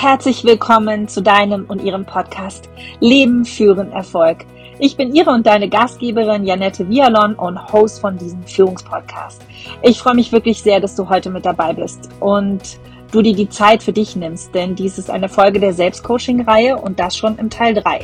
Herzlich 0.00 0.44
willkommen 0.44 1.08
zu 1.08 1.20
deinem 1.20 1.66
und 1.66 1.82
ihrem 1.82 2.06
Podcast 2.06 2.70
Leben 3.00 3.44
führen 3.44 3.92
Erfolg. 3.92 4.46
Ich 4.78 4.96
bin 4.96 5.14
Ihre 5.14 5.28
und 5.28 5.46
deine 5.46 5.68
Gastgeberin 5.68 6.46
Janette 6.46 6.88
Vialon 6.88 7.34
und 7.34 7.70
Host 7.70 8.00
von 8.00 8.16
diesem 8.16 8.42
Führungspodcast. 8.44 9.42
Ich 9.82 9.98
freue 9.98 10.14
mich 10.14 10.32
wirklich 10.32 10.62
sehr, 10.62 10.80
dass 10.80 10.96
du 10.96 11.10
heute 11.10 11.28
mit 11.28 11.44
dabei 11.44 11.74
bist 11.74 12.08
und 12.18 12.80
du 13.12 13.22
dir 13.22 13.34
die 13.34 13.48
Zeit 13.48 13.82
für 13.82 13.92
dich 13.92 14.16
nimmst, 14.16 14.54
denn 14.54 14.74
dies 14.74 14.98
ist 14.98 15.10
eine 15.10 15.28
Folge 15.28 15.58
der 15.60 15.72
Selbstcoaching-Reihe 15.72 16.76
und 16.76 17.00
das 17.00 17.16
schon 17.16 17.36
im 17.38 17.50
Teil 17.50 17.74
3. 17.74 18.00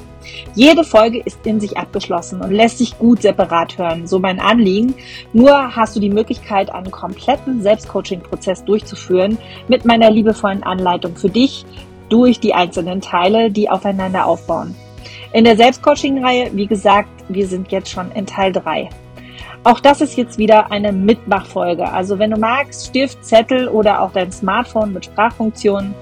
Jede 0.54 0.84
Folge 0.84 1.20
ist 1.24 1.38
in 1.46 1.60
sich 1.60 1.76
abgeschlossen 1.76 2.40
und 2.40 2.50
lässt 2.50 2.78
sich 2.78 2.98
gut 2.98 3.22
separat 3.22 3.78
hören, 3.78 4.06
so 4.06 4.18
mein 4.18 4.40
Anliegen. 4.40 4.94
Nur 5.32 5.76
hast 5.76 5.94
du 5.94 6.00
die 6.00 6.10
Möglichkeit, 6.10 6.70
einen 6.70 6.90
kompletten 6.90 7.62
Selbstcoaching-Prozess 7.62 8.64
durchzuführen 8.64 9.38
mit 9.68 9.84
meiner 9.84 10.10
liebevollen 10.10 10.62
Anleitung 10.62 11.16
für 11.16 11.30
dich 11.30 11.64
durch 12.08 12.40
die 12.40 12.54
einzelnen 12.54 13.00
Teile, 13.00 13.50
die 13.50 13.70
aufeinander 13.70 14.26
aufbauen. 14.26 14.74
In 15.32 15.44
der 15.44 15.56
Selbstcoaching-Reihe, 15.56 16.50
wie 16.52 16.66
gesagt, 16.66 17.08
wir 17.28 17.46
sind 17.46 17.70
jetzt 17.72 17.90
schon 17.90 18.10
in 18.12 18.26
Teil 18.26 18.52
3. 18.52 18.88
Auch 19.64 19.80
das 19.80 20.00
ist 20.00 20.16
jetzt 20.16 20.38
wieder 20.38 20.70
eine 20.70 20.92
Mitmachfolge. 20.92 21.90
Also 21.90 22.18
wenn 22.18 22.30
du 22.30 22.38
magst, 22.38 22.86
Stift, 22.86 23.24
Zettel 23.24 23.66
oder 23.68 24.00
auch 24.00 24.12
dein 24.12 24.30
Smartphone 24.30 24.92
mit 24.92 25.06
Sprachfunktionen. 25.06 25.92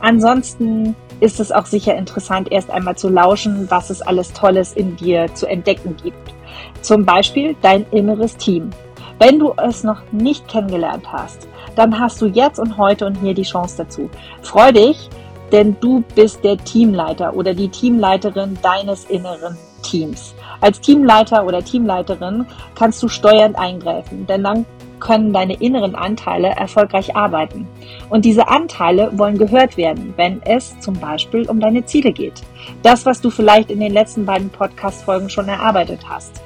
Ansonsten 0.00 0.94
ist 1.20 1.40
es 1.40 1.50
auch 1.50 1.64
sicher 1.64 1.96
interessant, 1.96 2.52
erst 2.52 2.70
einmal 2.70 2.96
zu 2.96 3.08
lauschen, 3.08 3.70
was 3.70 3.88
es 3.88 4.02
alles 4.02 4.32
Tolles 4.34 4.74
in 4.74 4.96
dir 4.96 5.32
zu 5.34 5.46
entdecken 5.46 5.96
gibt. 6.02 6.34
Zum 6.82 7.06
Beispiel 7.06 7.56
dein 7.62 7.86
inneres 7.92 8.36
Team. 8.36 8.70
Wenn 9.18 9.38
du 9.38 9.54
es 9.56 9.84
noch 9.84 10.02
nicht 10.12 10.46
kennengelernt 10.48 11.10
hast, 11.10 11.48
dann 11.76 11.98
hast 11.98 12.20
du 12.20 12.26
jetzt 12.26 12.58
und 12.58 12.76
heute 12.76 13.06
und 13.06 13.14
hier 13.22 13.32
die 13.32 13.42
Chance 13.42 13.76
dazu. 13.78 14.10
Freu 14.42 14.70
dich, 14.70 15.08
denn 15.54 15.76
du 15.78 16.02
bist 16.16 16.42
der 16.42 16.56
Teamleiter 16.56 17.36
oder 17.36 17.54
die 17.54 17.68
Teamleiterin 17.68 18.58
deines 18.60 19.04
inneren 19.04 19.56
Teams. 19.84 20.34
Als 20.60 20.80
Teamleiter 20.80 21.46
oder 21.46 21.62
Teamleiterin 21.64 22.44
kannst 22.74 23.00
du 23.04 23.08
steuernd 23.08 23.56
eingreifen, 23.56 24.26
denn 24.26 24.42
dann 24.42 24.66
können 24.98 25.32
deine 25.32 25.54
inneren 25.54 25.94
Anteile 25.94 26.48
erfolgreich 26.48 27.14
arbeiten. 27.14 27.68
Und 28.10 28.24
diese 28.24 28.48
Anteile 28.48 29.16
wollen 29.16 29.38
gehört 29.38 29.76
werden, 29.76 30.12
wenn 30.16 30.42
es 30.42 30.76
zum 30.80 30.94
Beispiel 30.94 31.48
um 31.48 31.60
deine 31.60 31.84
Ziele 31.84 32.10
geht. 32.10 32.42
Das, 32.82 33.06
was 33.06 33.20
du 33.20 33.30
vielleicht 33.30 33.70
in 33.70 33.78
den 33.78 33.92
letzten 33.92 34.26
beiden 34.26 34.50
Podcast-Folgen 34.50 35.30
schon 35.30 35.48
erarbeitet 35.48 36.00
hast. 36.08 36.42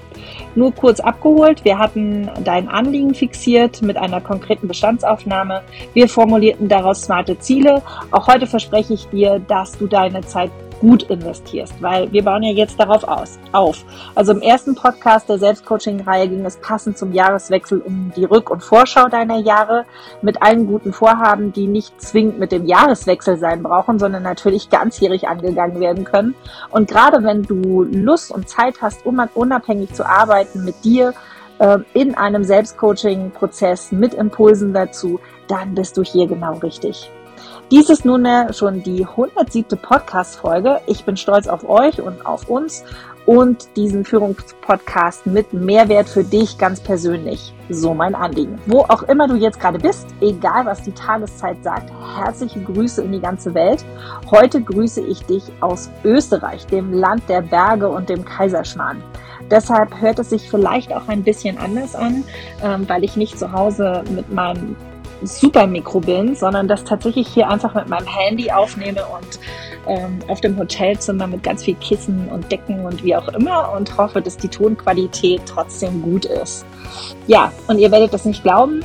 Nur 0.59 0.75
kurz 0.75 0.98
abgeholt, 0.98 1.64
wir 1.64 1.78
hatten 1.78 2.28
dein 2.42 2.67
Anliegen 2.69 3.14
fixiert 3.14 3.81
mit 3.81 3.97
einer 3.97 4.20
konkreten 4.20 4.67
Bestandsaufnahme. 4.67 5.62
Wir 5.95 6.09
formulierten 6.09 6.67
daraus 6.67 7.03
smarte 7.03 7.39
Ziele. 7.39 7.81
Auch 8.11 8.27
heute 8.27 8.48
verspreche 8.48 8.95
ich 8.95 9.06
dir, 9.06 9.39
dass 9.39 9.78
du 9.78 9.87
deine 9.87 10.23
Zeit 10.23 10.50
gut 10.81 11.05
investierst, 11.05 11.81
weil 11.81 12.11
wir 12.12 12.25
bauen 12.25 12.43
ja 12.43 12.53
jetzt 12.53 12.79
darauf 12.79 13.05
aus, 13.05 13.39
auf. 13.53 13.84
Also 14.15 14.33
im 14.33 14.43
ersten 14.43 14.75
Podcast 14.75 15.29
der 15.29 15.39
Selbstcoaching-Reihe 15.39 16.29
ging 16.29 16.45
es 16.45 16.57
passend 16.57 16.98
zum 16.98 17.12
Jahreswechsel 17.12 17.81
um 17.81 18.12
die 18.17 18.27
Rück- 18.27 18.51
und 18.51 18.62
Vorschau 18.62 19.09
deiner 19.09 19.39
Jahre 19.39 19.84
mit 20.23 20.43
allen 20.43 20.67
guten 20.67 20.93
Vorhaben, 20.93 21.53
die 21.53 21.67
nicht 21.67 22.01
zwingend 22.01 22.39
mit 22.39 22.53
dem 22.53 22.67
Jahreswechsel 22.67 23.39
sein 23.39 23.62
brauchen, 23.62 23.99
sondern 23.99 24.23
natürlich 24.23 24.71
ganzjährig 24.71 25.29
angegangen 25.29 25.81
werden 25.81 26.05
können. 26.05 26.34
Und 26.71 26.89
gerade 26.89 27.23
wenn 27.25 27.43
du 27.43 27.84
Lust 27.84 28.31
und 28.31 28.49
Zeit 28.49 28.81
hast, 28.81 29.05
um 29.05 29.19
unabhängig 29.34 29.93
zu 29.95 30.06
arbeiten 30.06 30.65
mit 30.65 30.84
dir, 30.84 31.12
äh, 31.59 31.79
in 31.93 32.15
einem 32.15 32.45
Selbstcoaching-Prozess 32.45 33.93
mit 33.93 34.15
Impulsen 34.15 34.73
dazu, 34.73 35.19
dann 35.49 35.75
bist 35.75 35.97
du 35.97 36.03
hier 36.03 36.27
genau 36.27 36.55
richtig. 36.59 37.11
Dies 37.70 37.91
ist 37.91 38.06
nunmehr 38.06 38.55
schon 38.55 38.83
die 38.83 39.04
107. 39.04 39.78
Podcast-Folge. 39.78 40.81
Ich 40.87 41.04
bin 41.04 41.19
stolz 41.19 41.47
auf 41.48 41.69
euch 41.69 42.00
und 42.00 42.25
auf 42.25 42.48
uns 42.48 42.82
und 43.26 43.69
diesen 43.76 44.06
Führungspodcast 44.06 45.26
mit 45.26 45.53
Mehrwert 45.53 46.09
für 46.09 46.25
dich 46.25 46.56
ganz 46.56 46.81
persönlich. 46.81 47.53
So 47.69 47.93
mein 47.93 48.15
Anliegen. 48.15 48.59
Wo 48.65 48.87
auch 48.88 49.03
immer 49.03 49.28
du 49.28 49.34
jetzt 49.34 49.60
gerade 49.60 49.78
bist, 49.78 50.06
egal 50.22 50.65
was 50.65 50.81
die 50.81 50.93
Tageszeit 50.93 51.62
sagt, 51.62 51.93
herzliche 52.16 52.62
Grüße 52.62 53.03
in 53.03 53.12
die 53.12 53.20
ganze 53.20 53.53
Welt. 53.53 53.84
Heute 54.31 54.62
grüße 54.62 55.03
ich 55.03 55.22
dich 55.26 55.43
aus 55.60 55.91
Österreich, 56.04 56.66
dem 56.69 56.94
Land 56.94 57.28
der 57.28 57.43
Berge 57.43 57.91
und 57.91 58.09
dem 58.09 58.25
Kaiserschmarrn. 58.25 59.03
Deshalb 59.50 60.00
hört 60.00 60.19
es 60.19 60.31
sich 60.31 60.48
vielleicht 60.48 60.94
auch 60.94 61.06
ein 61.09 61.22
bisschen 61.22 61.59
anders 61.59 61.94
an, 61.94 62.25
ähm, 62.62 62.88
weil 62.88 63.04
ich 63.04 63.16
nicht 63.16 63.38
zu 63.38 63.53
Hause 63.53 64.04
mit 64.10 64.32
meinem 64.32 64.75
super 65.23 65.67
Mikro 65.67 66.01
bin, 66.01 66.34
sondern 66.34 66.69
das 66.69 66.84
tatsächlich 66.84 67.29
hier 67.29 67.49
einfach 67.49 67.75
mit 67.75 67.89
meinem 67.89 68.06
Handy 68.06 68.51
aufnehme 68.51 69.01
und 69.06 69.39
ähm, 69.87 70.19
auf 70.29 70.41
dem 70.41 70.56
Hotelzimmer 70.59 71.27
mit 71.27 71.43
ganz 71.43 71.65
viel 71.65 71.75
Kissen 71.77 72.29
und 72.29 72.51
Decken 72.53 72.84
und 72.84 73.03
wie 73.03 73.17
auch 73.17 73.29
immer 73.29 73.73
und 73.73 73.97
hoffe, 73.97 74.21
dass 74.21 74.37
die 74.37 74.49
Tonqualität 74.49 75.43
trotzdem 75.47 76.03
gut 76.03 76.25
ist. 76.25 76.65
Ja, 77.27 77.53
und 77.67 77.79
ihr 77.79 77.91
werdet 77.91 78.12
das 78.12 78.25
nicht 78.25 78.43
glauben, 78.43 78.84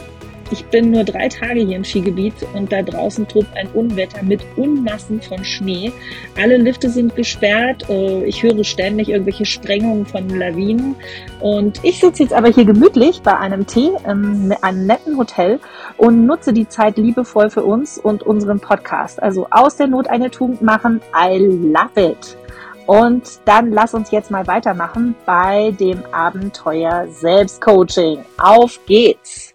ich 0.52 0.66
bin 0.66 0.92
nur 0.92 1.04
drei 1.04 1.30
Tage 1.30 1.62
hier 1.62 1.76
im 1.76 1.84
Skigebiet 1.84 2.34
und 2.54 2.72
da 2.72 2.82
draußen 2.82 3.28
tobt 3.28 3.56
ein 3.56 3.68
Unwetter 3.74 4.24
mit 4.24 4.42
Unmassen 4.56 5.22
von 5.22 5.44
Schnee. 5.44 5.92
Alle 6.40 6.58
Lifte 6.58 6.90
sind 6.90 7.16
gesperrt. 7.16 7.90
Äh, 7.90 8.26
ich 8.26 8.44
höre 8.44 8.64
ständig 8.64 9.10
irgendwelche 9.10 9.46
Sprengungen 9.46 10.06
von 10.06 10.30
Lawinen. 10.30 10.96
Und 11.40 11.84
ich 11.84 12.00
sitze 12.00 12.24
jetzt 12.24 12.34
aber 12.34 12.50
hier 12.50 12.66
gemütlich 12.66 13.22
bei 13.22 13.38
einem 13.38 13.66
Tee 13.66 13.92
in 14.06 14.54
einem 14.62 14.86
netten 14.86 15.18
Hotel 15.18 15.60
und 15.98 16.26
nutze 16.26 16.54
die 16.54 16.68
Zeit 16.68 16.98
liebevoll 16.98 17.50
für 17.50 17.64
uns 17.64 17.98
und 17.98 18.24
unseren 18.24 18.60
Podcast. 18.60 19.22
Also 19.22 19.48
aus 19.50 19.78
der 19.78 19.88
Not 19.88 20.08
eine 20.08 20.30
Tugend 20.30 20.62
machen. 20.62 21.02
I 21.16 21.38
love 21.38 22.12
it. 22.12 22.38
Und 22.86 23.40
dann 23.46 23.72
lass 23.72 23.94
uns 23.94 24.12
jetzt 24.12 24.30
mal 24.30 24.46
weitermachen 24.46 25.16
bei 25.26 25.72
dem 25.80 26.04
Abenteuer 26.12 27.08
Selbstcoaching. 27.10 28.26
Auf 28.38 28.80
geht's! 28.86 29.53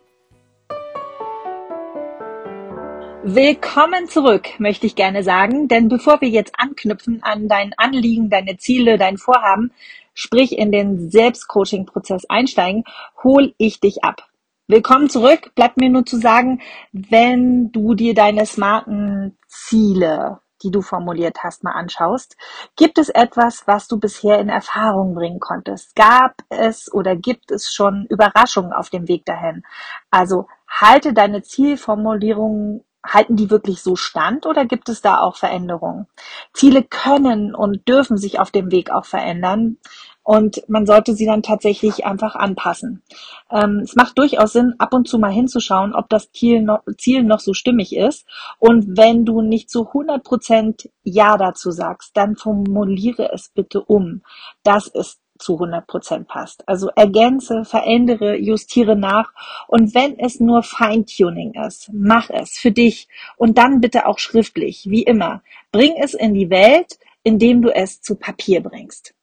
Willkommen 3.30 4.08
zurück, 4.08 4.58
möchte 4.58 4.86
ich 4.86 4.96
gerne 4.96 5.22
sagen, 5.22 5.68
denn 5.68 5.90
bevor 5.90 6.22
wir 6.22 6.30
jetzt 6.30 6.54
anknüpfen 6.56 7.22
an 7.22 7.46
dein 7.46 7.74
Anliegen, 7.76 8.30
deine 8.30 8.56
Ziele, 8.56 8.96
dein 8.96 9.18
Vorhaben, 9.18 9.70
sprich 10.14 10.56
in 10.56 10.72
den 10.72 11.10
Selbstcoaching-Prozess 11.10 12.24
einsteigen, 12.30 12.84
hol 13.22 13.52
ich 13.58 13.80
dich 13.80 14.02
ab. 14.02 14.26
Willkommen 14.66 15.10
zurück. 15.10 15.52
Bleibt 15.54 15.76
mir 15.76 15.90
nur 15.90 16.06
zu 16.06 16.16
sagen, 16.16 16.62
wenn 16.92 17.70
du 17.70 17.92
dir 17.92 18.14
deine 18.14 18.46
smarten 18.46 19.36
Ziele, 19.46 20.40
die 20.62 20.70
du 20.70 20.80
formuliert 20.80 21.36
hast, 21.44 21.64
mal 21.64 21.72
anschaust, 21.72 22.34
gibt 22.76 22.96
es 22.96 23.10
etwas, 23.10 23.66
was 23.66 23.88
du 23.88 24.00
bisher 24.00 24.38
in 24.38 24.48
Erfahrung 24.48 25.14
bringen 25.14 25.38
konntest? 25.38 25.94
Gab 25.94 26.36
es 26.48 26.90
oder 26.90 27.14
gibt 27.14 27.50
es 27.50 27.70
schon 27.74 28.06
Überraschungen 28.08 28.72
auf 28.72 28.88
dem 28.88 29.06
Weg 29.06 29.26
dahin? 29.26 29.64
Also 30.10 30.48
halte 30.66 31.12
deine 31.12 31.42
Zielformulierungen 31.42 32.84
halten 33.12 33.36
die 33.36 33.50
wirklich 33.50 33.82
so 33.82 33.96
stand 33.96 34.46
oder 34.46 34.64
gibt 34.64 34.88
es 34.88 35.00
da 35.00 35.18
auch 35.18 35.36
Veränderungen? 35.36 36.06
Ziele 36.52 36.82
können 36.82 37.54
und 37.54 37.88
dürfen 37.88 38.16
sich 38.16 38.40
auf 38.40 38.50
dem 38.50 38.70
Weg 38.70 38.90
auch 38.90 39.04
verändern 39.04 39.78
und 40.22 40.62
man 40.68 40.84
sollte 40.84 41.14
sie 41.14 41.24
dann 41.24 41.42
tatsächlich 41.42 42.04
einfach 42.04 42.34
anpassen. 42.34 43.02
Ähm, 43.50 43.80
es 43.82 43.96
macht 43.96 44.18
durchaus 44.18 44.52
Sinn, 44.52 44.74
ab 44.76 44.92
und 44.92 45.08
zu 45.08 45.18
mal 45.18 45.32
hinzuschauen, 45.32 45.94
ob 45.94 46.10
das 46.10 46.30
Ziel 46.32 46.60
noch, 46.60 46.82
Ziel 46.98 47.22
noch 47.24 47.40
so 47.40 47.54
stimmig 47.54 47.96
ist 47.96 48.26
und 48.58 48.98
wenn 48.98 49.24
du 49.24 49.40
nicht 49.40 49.70
zu 49.70 49.86
100 49.86 50.22
Prozent 50.22 50.90
Ja 51.02 51.38
dazu 51.38 51.70
sagst, 51.70 52.14
dann 52.14 52.36
formuliere 52.36 53.32
es 53.32 53.48
bitte 53.54 53.80
um. 53.82 54.22
Das 54.62 54.86
ist 54.86 55.18
zu 55.38 55.54
100 55.54 55.86
Prozent 55.86 56.28
passt. 56.28 56.68
Also 56.68 56.88
ergänze, 56.94 57.64
verändere, 57.64 58.36
justiere 58.36 58.96
nach 58.96 59.32
und 59.66 59.94
wenn 59.94 60.18
es 60.18 60.40
nur 60.40 60.62
Feintuning 60.62 61.54
ist, 61.54 61.90
mach 61.92 62.30
es 62.30 62.58
für 62.58 62.72
dich 62.72 63.08
und 63.36 63.58
dann 63.58 63.80
bitte 63.80 64.06
auch 64.06 64.18
schriftlich, 64.18 64.86
wie 64.88 65.02
immer. 65.02 65.42
Bring 65.72 65.94
es 65.96 66.14
in 66.14 66.34
die 66.34 66.50
Welt, 66.50 66.98
indem 67.22 67.62
du 67.62 67.70
es 67.70 68.00
zu 68.00 68.16
Papier 68.16 68.62
bringst. 68.62 69.14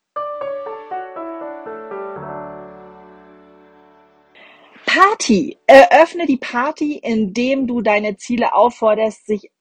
Party. 4.86 5.58
Eröffne 5.68 6.26
die 6.26 6.38
Party, 6.38 6.98
indem 7.04 7.68
du 7.68 7.82
deine 7.82 8.16
Ziele 8.16 8.54
aufforderst, 8.54 9.26
sich 9.26 9.52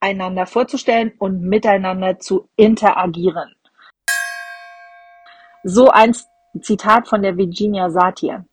einander 0.00 0.46
vorzustellen 0.46 1.12
und 1.18 1.42
miteinander 1.42 2.18
zu 2.18 2.48
interagieren. 2.56 3.54
So 5.62 5.88
ein 5.88 6.16
Zitat 6.60 7.08
von 7.08 7.22
der 7.22 7.36
Virginia 7.36 7.90
Satir. 7.90 8.46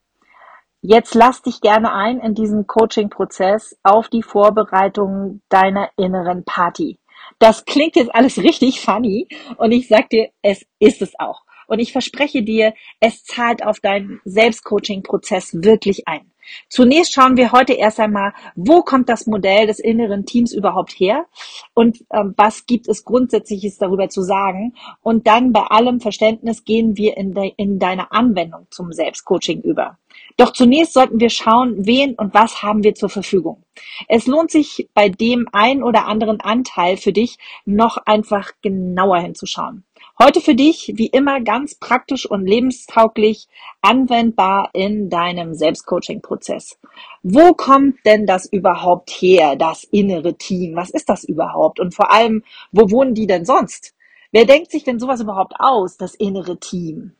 Jetzt 0.82 1.16
lass 1.16 1.42
dich 1.42 1.62
gerne 1.62 1.94
ein 1.94 2.20
in 2.20 2.36
diesen 2.36 2.68
Coaching-Prozess 2.68 3.78
auf 3.82 4.10
die 4.10 4.24
Vorbereitung 4.24 5.42
deiner 5.50 5.90
inneren 5.98 6.44
Party. 6.44 7.00
Das 7.40 7.66
klingt 7.66 7.96
jetzt 7.96 8.14
alles 8.14 8.38
richtig 8.38 8.82
funny 8.82 9.28
und 9.58 9.72
ich 9.72 9.88
sag 9.88 10.10
dir, 10.10 10.30
es 10.42 10.66
ist 10.80 11.02
es 11.02 11.14
auch. 11.18 11.44
Und 11.68 11.80
ich 11.80 11.92
verspreche 11.92 12.44
dir, 12.44 12.74
es 13.00 13.24
zahlt 13.24 13.66
auf 13.66 13.80
deinen 13.80 14.22
Selbstcoaching-Prozess 14.26 15.56
wirklich 15.62 16.08
ein. 16.08 16.32
Zunächst 16.70 17.14
schauen 17.14 17.38
wir 17.38 17.52
heute 17.52 17.74
erst 17.74 18.00
einmal, 18.00 18.34
wo 18.56 18.82
kommt 18.82 19.10
das 19.10 19.28
Modell 19.28 19.68
des 19.68 19.80
inneren 19.80 20.26
Teams 20.26 20.54
überhaupt 20.54 20.92
her 20.94 21.26
und 21.74 22.04
ähm, 22.14 22.34
was 22.38 22.66
gibt 22.66 22.88
es 22.88 23.04
grundsätzliches 23.06 23.78
darüber 23.78 24.10
zu 24.10 24.22
sagen. 24.22 24.74
Und 25.02 25.28
dann 25.28 25.54
bei 25.54 25.62
allem 25.62 26.00
Verständnis 26.00 26.64
gehen 26.64 26.98
wir 26.98 27.18
in, 27.18 27.34
de 27.34 27.54
in 27.58 27.80
deine 27.80 28.12
Anwendung 28.12 28.68
zum 28.70 28.92
Selbstcoaching 28.92 29.62
über. 29.62 29.98
Doch 30.38 30.54
zunächst 30.54 30.94
sollten 30.94 31.20
wir 31.20 31.30
schauen, 31.30 31.86
wen 31.86 32.14
und 32.16 32.34
was 32.34 32.62
haben 32.62 32.84
wir 32.84 32.94
zur 32.94 33.10
Verfügung. 33.10 33.64
Es 34.08 34.28
lohnt 34.28 34.52
sich 34.52 34.88
bei 34.94 35.10
dem 35.10 35.48
ein 35.52 35.84
oder 35.84 36.06
anderen 36.06 36.42
Anteil 36.42 36.98
für 36.98 37.12
dich 37.12 37.38
noch 37.66 37.98
einfach 38.06 38.52
genauer 38.62 39.20
hinzuschauen. 39.20 39.84
Heute 40.20 40.42
für 40.42 40.56
dich, 40.56 40.94
wie 40.96 41.06
immer, 41.06 41.42
ganz 41.42 41.76
praktisch 41.76 42.26
und 42.26 42.48
lebenstauglich 42.48 43.48
anwendbar 43.84 44.72
in 44.74 45.12
deinem 45.12 45.54
Selbstcoaching-Prozess. 45.54 46.80
Wo 47.22 47.54
kommt 47.54 48.04
denn 48.04 48.26
das 48.26 48.48
überhaupt 48.52 49.12
her, 49.12 49.56
das 49.56 49.84
innere 49.84 50.36
Team? 50.36 50.76
Was 50.76 50.90
ist 50.90 51.08
das 51.08 51.24
überhaupt? 51.24 51.80
Und 51.80 51.94
vor 51.94 52.12
allem, 52.12 52.44
wo 52.72 52.90
wohnen 52.90 53.14
die 53.14 53.28
denn 53.28 53.46
sonst? 53.46 53.94
Wer 54.32 54.46
denkt 54.46 54.72
sich 54.72 54.84
denn 54.84 54.98
sowas 54.98 55.22
überhaupt 55.22 55.54
aus, 55.60 55.98
das 55.98 56.16
innere 56.16 56.60
Team? 56.60 57.12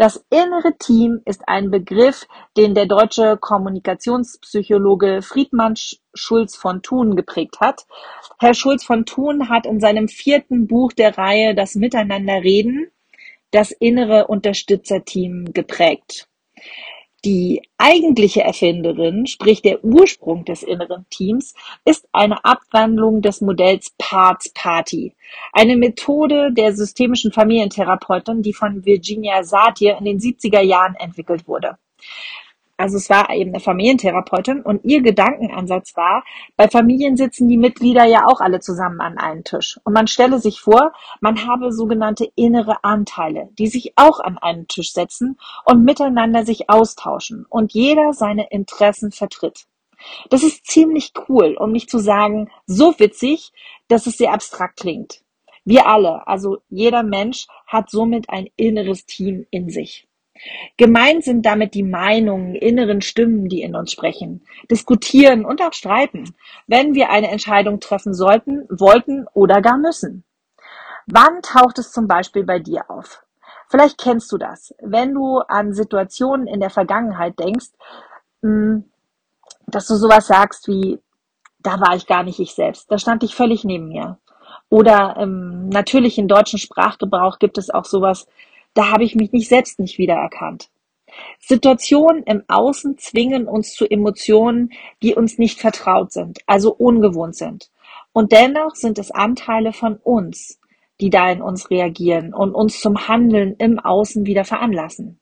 Das 0.00 0.24
innere 0.30 0.78
Team 0.78 1.20
ist 1.26 1.46
ein 1.46 1.70
Begriff, 1.70 2.26
den 2.56 2.74
der 2.74 2.86
deutsche 2.86 3.36
Kommunikationspsychologe 3.36 5.20
Friedmann 5.20 5.74
Schulz 6.14 6.56
von 6.56 6.80
Thun 6.80 7.16
geprägt 7.16 7.60
hat. 7.60 7.84
Herr 8.38 8.54
Schulz 8.54 8.82
von 8.82 9.04
Thun 9.04 9.50
hat 9.50 9.66
in 9.66 9.78
seinem 9.78 10.08
vierten 10.08 10.66
Buch 10.66 10.94
der 10.94 11.18
Reihe 11.18 11.54
Das 11.54 11.74
Miteinanderreden 11.74 12.90
das 13.50 13.72
innere 13.72 14.28
Unterstützerteam 14.28 15.52
geprägt. 15.52 16.28
Die 17.24 17.60
eigentliche 17.76 18.40
Erfinderin, 18.42 19.26
sprich 19.26 19.60
der 19.60 19.84
Ursprung 19.84 20.46
des 20.46 20.62
inneren 20.62 21.04
Teams, 21.10 21.54
ist 21.84 22.08
eine 22.12 22.44
Abwandlung 22.46 23.20
des 23.20 23.42
Modells 23.42 23.94
Parts 23.98 24.50
Party. 24.54 25.14
Eine 25.52 25.76
Methode 25.76 26.50
der 26.52 26.74
systemischen 26.74 27.30
Familientherapeutin, 27.30 28.40
die 28.40 28.54
von 28.54 28.86
Virginia 28.86 29.42
Satir 29.44 29.98
in 29.98 30.06
den 30.06 30.18
70er 30.18 30.62
Jahren 30.62 30.94
entwickelt 30.94 31.46
wurde 31.46 31.76
also 32.80 32.96
es 32.96 33.10
war 33.10 33.30
eben 33.30 33.50
eine 33.50 33.60
Familientherapeutin 33.60 34.62
und 34.62 34.84
ihr 34.84 35.02
Gedankenansatz 35.02 35.96
war, 35.96 36.24
bei 36.56 36.66
Familien 36.66 37.16
sitzen 37.16 37.46
die 37.46 37.58
Mitglieder 37.58 38.04
ja 38.06 38.24
auch 38.26 38.40
alle 38.40 38.60
zusammen 38.60 39.00
an 39.00 39.18
einem 39.18 39.44
Tisch. 39.44 39.78
Und 39.84 39.92
man 39.92 40.06
stelle 40.06 40.38
sich 40.38 40.60
vor, 40.60 40.92
man 41.20 41.46
habe 41.46 41.72
sogenannte 41.72 42.30
innere 42.36 42.82
Anteile, 42.82 43.50
die 43.58 43.66
sich 43.66 43.92
auch 43.96 44.18
an 44.20 44.38
einen 44.38 44.66
Tisch 44.66 44.94
setzen 44.94 45.38
und 45.66 45.84
miteinander 45.84 46.46
sich 46.46 46.70
austauschen 46.70 47.44
und 47.50 47.74
jeder 47.74 48.14
seine 48.14 48.48
Interessen 48.48 49.12
vertritt. 49.12 49.66
Das 50.30 50.42
ist 50.42 50.66
ziemlich 50.66 51.12
cool, 51.28 51.56
um 51.58 51.72
nicht 51.72 51.90
zu 51.90 51.98
sagen, 51.98 52.50
so 52.66 52.98
witzig, 52.98 53.52
dass 53.88 54.06
es 54.06 54.16
sehr 54.16 54.32
abstrakt 54.32 54.80
klingt. 54.80 55.22
Wir 55.66 55.86
alle, 55.86 56.26
also 56.26 56.58
jeder 56.70 57.02
Mensch, 57.02 57.46
hat 57.66 57.90
somit 57.90 58.30
ein 58.30 58.48
inneres 58.56 59.04
Team 59.04 59.46
in 59.50 59.68
sich. 59.68 60.08
Gemeint 60.76 61.24
sind 61.24 61.44
damit 61.44 61.74
die 61.74 61.82
Meinungen, 61.82 62.54
inneren 62.54 63.02
Stimmen, 63.02 63.48
die 63.48 63.62
in 63.62 63.74
uns 63.74 63.92
sprechen, 63.92 64.42
diskutieren 64.70 65.44
und 65.44 65.62
auch 65.62 65.72
streiten, 65.72 66.34
wenn 66.66 66.94
wir 66.94 67.10
eine 67.10 67.30
Entscheidung 67.30 67.80
treffen 67.80 68.14
sollten, 68.14 68.66
wollten 68.70 69.26
oder 69.34 69.60
gar 69.60 69.76
müssen. 69.76 70.24
Wann 71.06 71.42
taucht 71.42 71.78
es 71.78 71.92
zum 71.92 72.08
Beispiel 72.08 72.44
bei 72.44 72.58
dir 72.58 72.90
auf? 72.90 73.22
Vielleicht 73.68 73.98
kennst 73.98 74.32
du 74.32 74.38
das, 74.38 74.74
wenn 74.80 75.14
du 75.14 75.38
an 75.38 75.74
Situationen 75.74 76.46
in 76.46 76.60
der 76.60 76.70
Vergangenheit 76.70 77.38
denkst, 77.38 77.68
hm, 78.42 78.90
dass 79.66 79.86
du 79.86 79.94
sowas 79.94 80.26
sagst 80.26 80.66
wie, 80.68 80.98
da 81.60 81.80
war 81.80 81.94
ich 81.94 82.06
gar 82.06 82.22
nicht 82.22 82.40
ich 82.40 82.54
selbst, 82.54 82.90
da 82.90 82.98
stand 82.98 83.22
ich 83.22 83.34
völlig 83.34 83.64
neben 83.64 83.88
mir. 83.88 84.18
Oder 84.68 85.16
im 85.18 85.68
natürlichen 85.68 86.26
deutschen 86.26 86.58
Sprachgebrauch 86.58 87.38
gibt 87.38 87.58
es 87.58 87.70
auch 87.70 87.84
sowas 87.84 88.26
da 88.74 88.90
habe 88.90 89.04
ich 89.04 89.14
mich 89.14 89.32
nicht 89.32 89.48
selbst 89.48 89.78
nicht 89.78 89.98
wiedererkannt. 89.98 90.70
Situationen 91.38 92.22
im 92.24 92.44
Außen 92.48 92.98
zwingen 92.98 93.48
uns 93.48 93.74
zu 93.74 93.88
Emotionen, 93.88 94.70
die 95.02 95.14
uns 95.14 95.38
nicht 95.38 95.60
vertraut 95.60 96.12
sind, 96.12 96.38
also 96.46 96.72
ungewohnt 96.72 97.36
sind. 97.36 97.70
Und 98.12 98.32
dennoch 98.32 98.74
sind 98.74 98.98
es 98.98 99.10
Anteile 99.10 99.72
von 99.72 99.96
uns, 99.96 100.60
die 101.00 101.10
da 101.10 101.30
in 101.30 101.42
uns 101.42 101.70
reagieren 101.70 102.34
und 102.34 102.54
uns 102.54 102.80
zum 102.80 103.08
Handeln 103.08 103.56
im 103.58 103.78
Außen 103.78 104.26
wieder 104.26 104.44
veranlassen. 104.44 105.18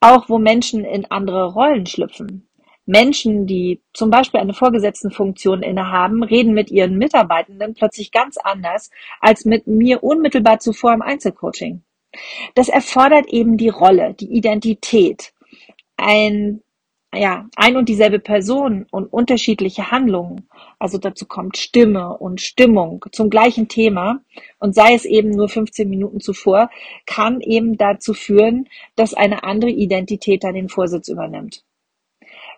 Auch 0.00 0.28
wo 0.28 0.38
Menschen 0.38 0.84
in 0.84 1.10
andere 1.10 1.52
Rollen 1.52 1.86
schlüpfen. 1.86 2.48
Menschen, 2.86 3.46
die 3.46 3.80
zum 3.94 4.10
Beispiel 4.10 4.40
eine 4.40 4.52
Vorgesetztenfunktion 4.52 5.62
innehaben, 5.62 6.22
reden 6.22 6.52
mit 6.52 6.70
ihren 6.70 6.98
Mitarbeitenden 6.98 7.74
plötzlich 7.74 8.12
ganz 8.12 8.36
anders 8.36 8.90
als 9.20 9.46
mit 9.46 9.66
mir 9.66 10.02
unmittelbar 10.02 10.58
zuvor 10.58 10.92
im 10.92 11.00
Einzelcoaching. 11.00 11.82
Das 12.54 12.68
erfordert 12.68 13.26
eben 13.28 13.56
die 13.56 13.68
Rolle, 13.68 14.14
die 14.14 14.32
Identität, 14.32 15.32
ein 15.96 16.62
ja, 17.16 17.48
ein 17.56 17.76
und 17.76 17.88
dieselbe 17.88 18.18
Person 18.18 18.86
und 18.90 19.06
unterschiedliche 19.12 19.90
Handlungen. 19.90 20.48
Also 20.78 20.98
dazu 20.98 21.26
kommt 21.26 21.56
Stimme 21.56 22.16
und 22.16 22.40
Stimmung 22.40 23.04
zum 23.12 23.30
gleichen 23.30 23.68
Thema 23.68 24.20
und 24.58 24.74
sei 24.74 24.94
es 24.94 25.04
eben 25.04 25.30
nur 25.30 25.48
15 25.48 25.88
Minuten 25.88 26.20
zuvor, 26.20 26.70
kann 27.06 27.40
eben 27.40 27.76
dazu 27.76 28.14
führen, 28.14 28.68
dass 28.96 29.14
eine 29.14 29.44
andere 29.44 29.70
Identität 29.70 30.44
dann 30.44 30.54
den 30.54 30.68
Vorsitz 30.68 31.08
übernimmt. 31.08 31.64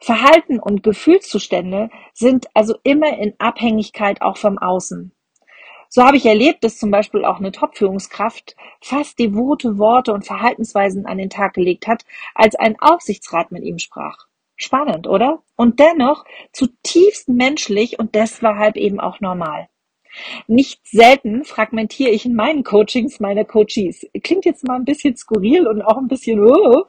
Verhalten 0.00 0.58
und 0.58 0.82
Gefühlszustände 0.82 1.90
sind 2.12 2.46
also 2.54 2.74
immer 2.82 3.18
in 3.18 3.34
Abhängigkeit 3.38 4.20
auch 4.22 4.36
vom 4.36 4.58
Außen. 4.58 5.12
So 5.88 6.02
habe 6.02 6.16
ich 6.16 6.26
erlebt, 6.26 6.64
dass 6.64 6.78
zum 6.78 6.90
Beispiel 6.90 7.24
auch 7.24 7.38
eine 7.38 7.52
Top-Führungskraft 7.52 8.56
fast 8.80 9.18
devote 9.18 9.78
Worte 9.78 10.12
und 10.12 10.26
Verhaltensweisen 10.26 11.06
an 11.06 11.18
den 11.18 11.30
Tag 11.30 11.54
gelegt 11.54 11.86
hat, 11.86 12.04
als 12.34 12.54
ein 12.54 12.76
Aufsichtsrat 12.80 13.52
mit 13.52 13.64
ihm 13.64 13.78
sprach. 13.78 14.26
Spannend, 14.56 15.06
oder? 15.06 15.42
Und 15.54 15.80
dennoch 15.80 16.24
zutiefst 16.52 17.28
menschlich 17.28 17.98
und 17.98 18.14
deshalb 18.14 18.76
eben 18.76 19.00
auch 19.00 19.20
normal. 19.20 19.68
Nicht 20.46 20.80
selten 20.86 21.44
fragmentiere 21.44 22.10
ich 22.10 22.24
in 22.24 22.34
meinen 22.34 22.64
Coachings 22.64 23.20
meine 23.20 23.44
Coaches. 23.44 24.06
Klingt 24.22 24.46
jetzt 24.46 24.66
mal 24.66 24.76
ein 24.76 24.86
bisschen 24.86 25.14
skurril 25.14 25.66
und 25.68 25.82
auch 25.82 25.98
ein 25.98 26.08
bisschen, 26.08 26.40
oh, 26.42 26.84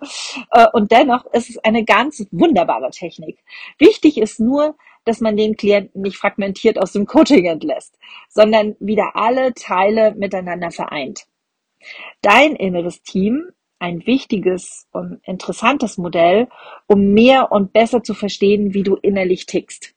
und 0.71 0.94
dennoch 0.94 1.25
ist 1.33 1.49
es 1.49 1.57
eine 1.57 1.83
ganz 1.83 2.25
wunderbare 2.31 2.89
Technik. 2.91 3.39
Wichtig 3.80 4.18
ist 4.18 4.39
nur, 4.39 4.75
dass 5.07 5.21
man 5.21 5.37
den 5.37 5.56
Klienten 5.56 6.02
nicht 6.02 6.18
fragmentiert 6.18 6.80
aus 6.80 6.92
dem 6.94 7.06
Coaching 7.06 7.45
entlässt, 7.45 7.97
sondern 8.30 8.76
wieder 8.80 9.11
alle 9.16 9.54
Teile 9.54 10.14
miteinander 10.16 10.71
vereint. 10.71 11.26
Dein 12.21 12.56
inneres 12.56 13.02
Team, 13.02 13.49
ein 13.80 14.06
wichtiges 14.06 14.87
und 14.92 15.19
interessantes 15.23 15.97
Modell, 15.97 16.47
um 16.87 17.14
mehr 17.14 17.52
und 17.52 17.73
besser 17.73 18.04
zu 18.04 18.14
verstehen, 18.14 18.73
wie 18.73 18.83
du 18.83 18.95
innerlich 18.95 19.45
tickst. 19.45 19.94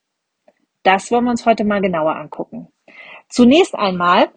Das 0.83 1.11
wollen 1.11 1.25
wir 1.25 1.31
uns 1.31 1.47
heute 1.47 1.64
mal 1.64 1.81
genauer 1.81 2.17
angucken. 2.17 2.69
Zunächst 3.29 3.75
einmal 3.75 4.31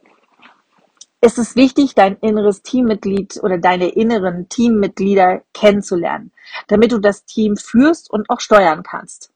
ist 1.22 1.38
es 1.38 1.56
wichtig, 1.56 1.96
dein 1.96 2.18
inneres 2.18 2.64
Teammitglied 2.64 3.40
oder 3.42 3.58
deine 3.58 3.90
inneren 3.90 4.50
Teammitglieder 4.50 5.44
kennenzulernen, 5.54 6.32
damit 6.68 6.92
du 6.92 7.00
das 7.00 7.24
Team 7.26 7.56
führst 7.56 8.12
und 8.12 8.30
auch 8.30 8.42
steuern 8.42 8.84
kannst. 8.84 9.33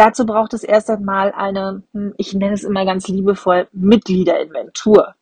Dazu 0.00 0.24
braucht 0.24 0.54
es 0.54 0.64
erst 0.64 0.88
einmal 0.88 1.30
eine, 1.32 1.82
hm, 1.92 2.14
ich 2.16 2.32
nenne 2.32 2.54
es 2.54 2.64
immer 2.64 2.86
ganz 2.86 3.06
liebevoll, 3.08 3.68
Mitgliederinventur. 3.72 5.14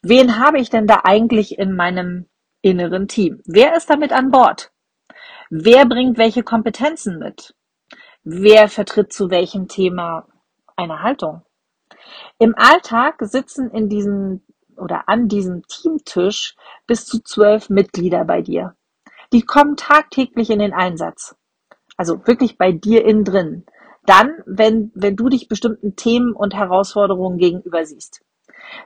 Wen 0.00 0.38
habe 0.38 0.58
ich 0.58 0.70
denn 0.70 0.86
da 0.86 1.02
eigentlich 1.04 1.58
in 1.58 1.76
meinem 1.76 2.24
inneren 2.62 3.06
Team? 3.06 3.42
Wer 3.44 3.76
ist 3.76 3.90
damit 3.90 4.14
an 4.14 4.30
Bord? 4.30 4.72
Wer 5.50 5.84
bringt 5.84 6.16
welche 6.16 6.42
Kompetenzen 6.42 7.18
mit? 7.18 7.54
Wer 8.24 8.70
vertritt 8.70 9.12
zu 9.12 9.28
welchem 9.28 9.68
Thema 9.68 10.26
eine 10.74 11.02
Haltung? 11.02 11.42
Im 12.38 12.54
Alltag 12.56 13.16
sitzen 13.20 13.70
in 13.70 13.90
diesem 13.90 14.40
oder 14.78 15.06
an 15.10 15.28
diesem 15.28 15.66
Teamtisch 15.66 16.56
bis 16.86 17.04
zu 17.04 17.22
zwölf 17.22 17.68
Mitglieder 17.68 18.24
bei 18.24 18.40
dir. 18.40 18.74
Die 19.34 19.42
kommen 19.42 19.76
tagtäglich 19.76 20.48
in 20.48 20.60
den 20.60 20.72
Einsatz. 20.72 21.36
Also 21.98 22.26
wirklich 22.26 22.56
bei 22.56 22.72
dir 22.72 23.04
innen 23.04 23.24
drin 23.24 23.66
dann, 24.08 24.32
wenn, 24.46 24.90
wenn 24.94 25.16
du 25.16 25.28
dich 25.28 25.48
bestimmten 25.48 25.96
Themen 25.96 26.32
und 26.32 26.54
Herausforderungen 26.54 27.38
gegenüber 27.38 27.84
siehst. 27.84 28.22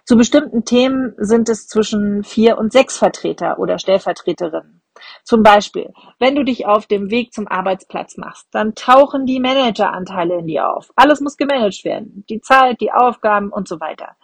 Zu 0.04 0.16
bestimmten 0.16 0.64
Themen 0.64 1.14
sind 1.18 1.48
es 1.48 1.66
zwischen 1.66 2.22
vier 2.24 2.58
und 2.58 2.72
sechs 2.72 2.96
Vertreter 2.98 3.58
oder 3.58 3.78
Stellvertreterinnen. 3.78 4.82
Zum 5.24 5.42
Beispiel, 5.42 5.92
wenn 6.18 6.34
du 6.34 6.44
dich 6.44 6.66
auf 6.66 6.86
dem 6.86 7.10
Weg 7.10 7.32
zum 7.32 7.48
Arbeitsplatz 7.48 8.16
machst, 8.16 8.46
dann 8.52 8.74
tauchen 8.74 9.26
die 9.26 9.40
Manageranteile 9.40 10.38
in 10.38 10.46
dir 10.46 10.68
auf. 10.68 10.90
Alles 10.96 11.20
muss 11.20 11.36
gemanagt 11.36 11.84
werden. 11.84 12.24
Die 12.28 12.40
Zeit, 12.40 12.80
die 12.80 12.92
Aufgaben 12.92 13.50
und 13.50 13.66
so 13.66 13.80
weiter. 13.80 14.16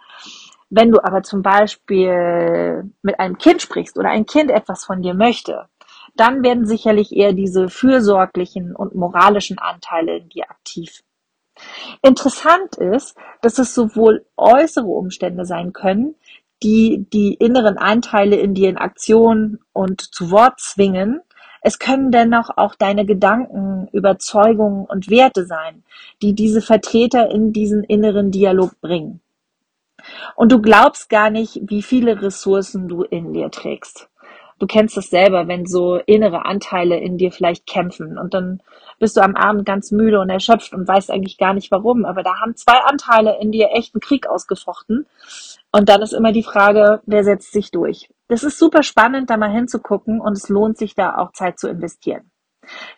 Wenn 0.69 0.91
du 0.91 0.99
aber 1.03 1.23
zum 1.23 1.41
Beispiel 1.41 2.91
mit 3.01 3.19
einem 3.19 3.37
Kind 3.37 3.61
sprichst 3.61 3.97
oder 3.97 4.09
ein 4.09 4.25
Kind 4.25 4.51
etwas 4.51 4.85
von 4.85 5.01
dir 5.01 5.15
möchte, 5.15 5.67
dann 6.19 6.43
werden 6.43 6.65
sicherlich 6.65 7.15
eher 7.15 7.33
diese 7.33 7.69
fürsorglichen 7.69 8.75
und 8.75 8.95
moralischen 8.95 9.59
Anteile 9.59 10.17
in 10.17 10.29
dir 10.29 10.49
aktiv. 10.49 11.03
Interessant 12.01 12.75
ist, 12.77 13.17
dass 13.41 13.59
es 13.59 13.73
sowohl 13.73 14.25
äußere 14.37 14.87
Umstände 14.87 15.45
sein 15.45 15.73
können, 15.73 16.15
die 16.63 17.05
die 17.11 17.33
inneren 17.33 17.77
Anteile 17.77 18.35
in 18.35 18.53
dir 18.53 18.69
in 18.69 18.77
Aktion 18.77 19.59
und 19.73 20.01
zu 20.01 20.31
Wort 20.31 20.59
zwingen. 20.59 21.21
Es 21.61 21.79
können 21.79 22.11
dennoch 22.11 22.49
auch 22.55 22.75
deine 22.75 23.05
Gedanken, 23.05 23.87
Überzeugungen 23.91 24.85
und 24.85 25.09
Werte 25.09 25.45
sein, 25.45 25.83
die 26.21 26.33
diese 26.33 26.61
Vertreter 26.61 27.29
in 27.29 27.53
diesen 27.53 27.83
inneren 27.83 28.31
Dialog 28.31 28.79
bringen. 28.81 29.21
Und 30.35 30.51
du 30.51 30.61
glaubst 30.61 31.09
gar 31.09 31.29
nicht, 31.29 31.59
wie 31.63 31.81
viele 31.81 32.21
Ressourcen 32.21 32.87
du 32.87 33.03
in 33.03 33.33
dir 33.33 33.51
trägst. 33.51 34.08
Du 34.59 34.67
kennst 34.67 34.97
es 34.97 35.09
selber, 35.09 35.47
wenn 35.47 35.65
so 35.65 35.95
innere 35.95 36.45
Anteile 36.45 36.99
in 36.99 37.17
dir 37.17 37.31
vielleicht 37.31 37.65
kämpfen 37.65 38.17
und 38.17 38.33
dann 38.33 38.61
bist 38.99 39.15
du 39.17 39.21
am 39.21 39.35
Abend 39.35 39.65
ganz 39.65 39.91
müde 39.91 40.19
und 40.19 40.29
erschöpft 40.29 40.73
und 40.73 40.87
weißt 40.87 41.09
eigentlich 41.09 41.37
gar 41.37 41.53
nicht 41.53 41.71
warum. 41.71 42.05
Aber 42.05 42.21
da 42.21 42.39
haben 42.39 42.55
zwei 42.55 42.77
Anteile 42.83 43.39
in 43.39 43.51
dir 43.51 43.69
echten 43.73 43.99
Krieg 43.99 44.27
ausgefochten. 44.27 45.07
Und 45.71 45.89
dann 45.89 46.01
ist 46.01 46.13
immer 46.13 46.31
die 46.31 46.43
Frage, 46.43 47.01
wer 47.05 47.23
setzt 47.23 47.53
sich 47.53 47.71
durch? 47.71 48.09
Das 48.27 48.43
ist 48.43 48.59
super 48.59 48.83
spannend, 48.83 49.29
da 49.29 49.37
mal 49.37 49.51
hinzugucken 49.51 50.19
und 50.19 50.33
es 50.33 50.49
lohnt 50.49 50.77
sich 50.77 50.95
da 50.95 51.15
auch 51.15 51.31
Zeit 51.31 51.57
zu 51.59 51.69
investieren. 51.69 52.29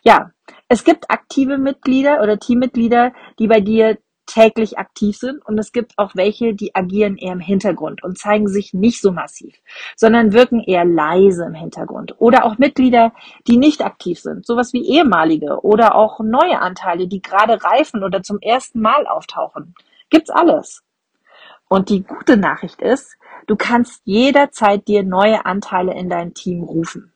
Ja, 0.02 0.32
es 0.68 0.84
gibt 0.84 1.10
aktive 1.10 1.58
Mitglieder 1.58 2.20
oder 2.22 2.38
Teammitglieder, 2.38 3.12
die 3.38 3.46
bei 3.46 3.60
dir 3.60 3.98
täglich 4.26 4.78
aktiv 4.78 5.16
sind 5.16 5.44
und 5.44 5.58
es 5.58 5.72
gibt 5.72 5.92
auch 5.96 6.14
welche, 6.14 6.54
die 6.54 6.74
agieren 6.74 7.16
eher 7.16 7.32
im 7.32 7.40
Hintergrund 7.40 8.02
und 8.02 8.18
zeigen 8.18 8.48
sich 8.48 8.72
nicht 8.72 9.00
so 9.00 9.12
massiv, 9.12 9.54
sondern 9.96 10.32
wirken 10.32 10.60
eher 10.60 10.84
leise 10.84 11.44
im 11.44 11.54
Hintergrund. 11.54 12.14
Oder 12.18 12.44
auch 12.44 12.58
Mitglieder, 12.58 13.12
die 13.46 13.56
nicht 13.56 13.82
aktiv 13.82 14.20
sind, 14.20 14.46
sowas 14.46 14.72
wie 14.72 14.86
ehemalige 14.86 15.60
oder 15.62 15.94
auch 15.94 16.20
neue 16.20 16.60
Anteile, 16.60 17.08
die 17.08 17.22
gerade 17.22 17.62
reifen 17.62 18.04
oder 18.04 18.22
zum 18.22 18.38
ersten 18.40 18.80
Mal 18.80 19.06
auftauchen. 19.06 19.74
Gibt's 20.10 20.30
alles. 20.30 20.82
Und 21.68 21.88
die 21.88 22.02
gute 22.02 22.36
Nachricht 22.36 22.82
ist, 22.82 23.16
du 23.46 23.56
kannst 23.56 24.02
jederzeit 24.04 24.86
dir 24.88 25.02
neue 25.04 25.46
Anteile 25.46 25.94
in 25.94 26.10
dein 26.10 26.34
Team 26.34 26.62
rufen. 26.62 27.14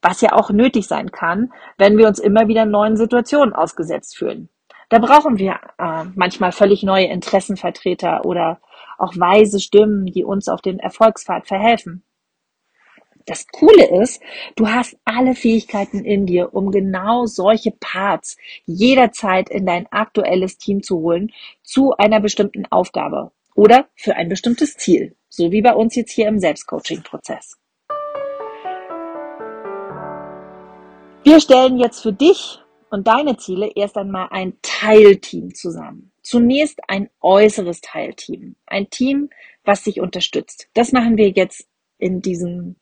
Was 0.00 0.22
ja 0.22 0.32
auch 0.32 0.50
nötig 0.50 0.86
sein 0.86 1.10
kann, 1.10 1.52
wenn 1.76 1.98
wir 1.98 2.06
uns 2.06 2.18
immer 2.18 2.48
wieder 2.48 2.64
neuen 2.64 2.96
Situationen 2.96 3.54
ausgesetzt 3.54 4.16
fühlen. 4.16 4.48
Da 4.94 5.00
brauchen 5.00 5.40
wir 5.40 5.58
äh, 5.76 6.04
manchmal 6.14 6.52
völlig 6.52 6.84
neue 6.84 7.06
Interessenvertreter 7.06 8.24
oder 8.24 8.60
auch 8.96 9.12
weise 9.16 9.58
Stimmen, 9.58 10.06
die 10.06 10.22
uns 10.22 10.46
auf 10.46 10.60
den 10.60 10.78
Erfolgspfad 10.78 11.48
verhelfen. 11.48 12.04
Das 13.26 13.48
Coole 13.48 14.02
ist, 14.02 14.22
du 14.54 14.68
hast 14.68 14.96
alle 15.04 15.34
Fähigkeiten 15.34 16.04
in 16.04 16.26
dir, 16.26 16.54
um 16.54 16.70
genau 16.70 17.26
solche 17.26 17.72
Parts 17.72 18.36
jederzeit 18.66 19.48
in 19.48 19.66
dein 19.66 19.88
aktuelles 19.90 20.58
Team 20.58 20.84
zu 20.84 21.00
holen 21.00 21.32
zu 21.64 21.96
einer 21.96 22.20
bestimmten 22.20 22.64
Aufgabe 22.70 23.32
oder 23.56 23.88
für 23.96 24.14
ein 24.14 24.28
bestimmtes 24.28 24.76
Ziel, 24.76 25.16
so 25.28 25.50
wie 25.50 25.62
bei 25.62 25.74
uns 25.74 25.96
jetzt 25.96 26.12
hier 26.12 26.28
im 26.28 26.38
Selbstcoaching-Prozess. 26.38 27.58
Wir 31.24 31.40
stellen 31.40 31.78
jetzt 31.80 32.00
für 32.00 32.12
dich 32.12 32.60
und 32.94 33.08
deine 33.08 33.36
Ziele 33.36 33.72
erst 33.74 33.98
einmal 33.98 34.28
ein 34.30 34.56
Teilteam 34.62 35.52
zusammen. 35.52 36.12
Zunächst 36.22 36.78
ein 36.86 37.10
äußeres 37.20 37.80
Teilteam. 37.80 38.54
Ein 38.66 38.88
Team, 38.88 39.30
was 39.64 39.82
sich 39.82 40.00
unterstützt. 40.00 40.68
Das 40.74 40.92
machen 40.92 41.16
wir 41.16 41.30
jetzt 41.30 41.66
in 41.98 42.20
diesem 42.20 42.76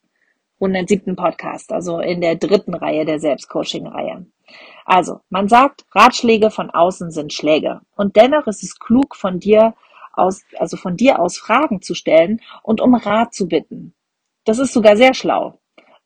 107. 0.60 1.16
Podcast, 1.16 1.72
also 1.72 1.98
in 1.98 2.20
der 2.20 2.36
dritten 2.36 2.74
Reihe 2.74 3.06
der 3.06 3.20
Selbstcoaching-Reihe. 3.20 4.26
Also, 4.84 5.20
man 5.30 5.48
sagt, 5.48 5.86
Ratschläge 5.92 6.50
von 6.50 6.68
außen 6.68 7.10
sind 7.10 7.32
Schläge. 7.32 7.80
Und 7.96 8.16
dennoch 8.16 8.46
ist 8.46 8.62
es 8.62 8.78
klug, 8.78 9.16
von 9.16 9.40
dir 9.40 9.74
aus, 10.12 10.42
also 10.58 10.76
von 10.76 10.96
dir 10.96 11.20
aus 11.20 11.38
Fragen 11.38 11.80
zu 11.80 11.94
stellen 11.94 12.42
und 12.62 12.82
um 12.82 12.94
Rat 12.94 13.32
zu 13.32 13.48
bitten. 13.48 13.94
Das 14.44 14.58
ist 14.58 14.74
sogar 14.74 14.98
sehr 14.98 15.14
schlau. 15.14 15.58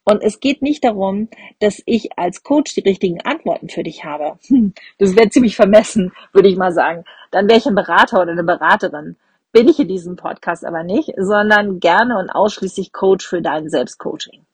Und 0.08 0.22
es 0.22 0.38
geht 0.38 0.62
nicht 0.62 0.84
darum, 0.84 1.28
dass 1.58 1.82
ich 1.84 2.16
als 2.16 2.44
Coach 2.44 2.74
die 2.74 2.88
richtigen 2.88 3.20
Antworten 3.22 3.68
für 3.68 3.82
dich 3.82 4.04
habe. 4.04 4.38
Hm, 4.46 4.72
das 4.98 5.16
wäre 5.16 5.30
ziemlich 5.30 5.56
vermessen, 5.56 6.12
würde 6.32 6.48
ich 6.48 6.56
mal 6.56 6.72
sagen. 6.72 7.04
Dann 7.32 7.48
wäre 7.48 7.58
ich 7.58 7.66
ein 7.66 7.74
Berater 7.74 8.22
oder 8.22 8.30
eine 8.30 8.44
Beraterin. 8.44 9.16
Bin 9.50 9.68
ich 9.68 9.80
in 9.80 9.88
diesem 9.88 10.14
Podcast 10.14 10.64
aber 10.64 10.84
nicht, 10.84 11.12
sondern 11.16 11.80
gerne 11.80 12.18
und 12.18 12.30
ausschließlich 12.30 12.92
Coach 12.92 13.26
für 13.26 13.42
dein 13.42 13.68
Selbstcoaching. 13.68 14.46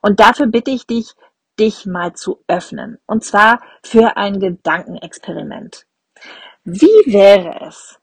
Und 0.00 0.20
dafür 0.20 0.46
bitte 0.46 0.70
ich 0.70 0.86
dich, 0.86 1.12
dich 1.60 1.84
mal 1.84 2.14
zu 2.14 2.42
öffnen. 2.48 2.96
Und 3.06 3.24
zwar 3.24 3.60
für 3.82 4.16
ein 4.16 4.40
Gedankenexperiment. 4.40 5.84
Wie 6.64 7.12
wäre 7.12 7.66
es, 7.68 7.98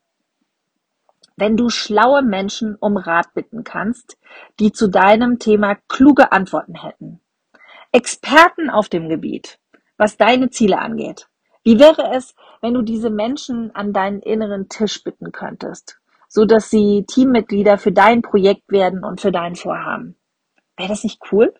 wenn 1.37 1.57
du 1.57 1.69
schlaue 1.69 2.21
Menschen 2.21 2.75
um 2.75 2.97
Rat 2.97 3.33
bitten 3.33 3.63
kannst, 3.63 4.17
die 4.59 4.71
zu 4.71 4.87
deinem 4.87 5.39
Thema 5.39 5.75
kluge 5.87 6.31
Antworten 6.31 6.75
hätten. 6.75 7.19
Experten 7.91 8.69
auf 8.69 8.89
dem 8.89 9.09
Gebiet, 9.09 9.59
was 9.97 10.17
deine 10.17 10.49
Ziele 10.49 10.79
angeht. 10.79 11.27
Wie 11.63 11.79
wäre 11.79 12.11
es, 12.13 12.35
wenn 12.61 12.73
du 12.73 12.81
diese 12.81 13.09
Menschen 13.09 13.73
an 13.75 13.91
deinen 13.91 14.21
inneren 14.21 14.69
Tisch 14.69 15.03
bitten 15.03 15.31
könntest, 15.31 15.97
so 16.27 16.45
dass 16.45 16.69
sie 16.69 17.05
Teammitglieder 17.07 17.77
für 17.77 17.91
dein 17.91 18.21
Projekt 18.21 18.71
werden 18.71 19.03
und 19.03 19.19
für 19.19 19.31
dein 19.31 19.55
Vorhaben? 19.55 20.15
Wäre 20.77 20.89
das 20.89 21.03
nicht 21.03 21.21
cool? 21.31 21.53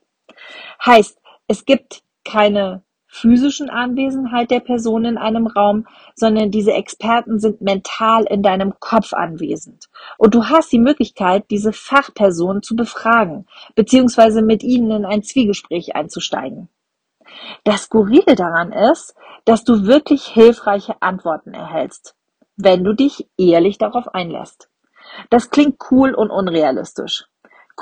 Heißt, 0.86 1.20
es 1.48 1.65
gibt 1.65 2.03
keine 2.24 2.84
physischen 3.15 3.69
Anwesenheit 3.69 4.51
der 4.51 4.60
Person 4.60 5.05
in 5.05 5.17
einem 5.17 5.48
Raum, 5.48 5.88
sondern 6.15 6.51
diese 6.51 6.74
Experten 6.74 7.39
sind 7.39 7.62
mental 7.62 8.25
in 8.25 8.43
deinem 8.43 8.74
Kopf 8.79 9.13
anwesend. 9.13 9.86
Und 10.17 10.36
du 10.36 10.45
hast 10.45 10.72
die 10.74 10.79
Möglichkeit, 10.79 11.45
diese 11.50 11.72
Fachperson 11.72 12.62
zu 12.62 12.75
befragen, 12.75 13.48
beziehungsweise 13.74 14.41
mit 14.41 14.63
ihnen 14.63 14.91
in 14.91 15.05
ein 15.05 15.24
Zwiegespräch 15.24 15.95
einzusteigen. 15.95 16.67
Das 17.63 17.84
Skurrile 17.84 18.36
daran 18.36 18.74
ist, 18.74 19.15
dass 19.45 19.63
du 19.63 19.86
wirklich 19.86 20.25
hilfreiche 20.25 21.01
Antworten 21.01 21.53
erhältst, 21.53 22.15
wenn 22.57 22.84
du 22.84 22.93
dich 22.93 23.29
ehrlich 23.38 23.77
darauf 23.77 24.13
einlässt. 24.13 24.69
Das 25.29 25.50
klingt 25.50 25.77
cool 25.89 26.13
und 26.13 26.31
unrealistisch. 26.31 27.25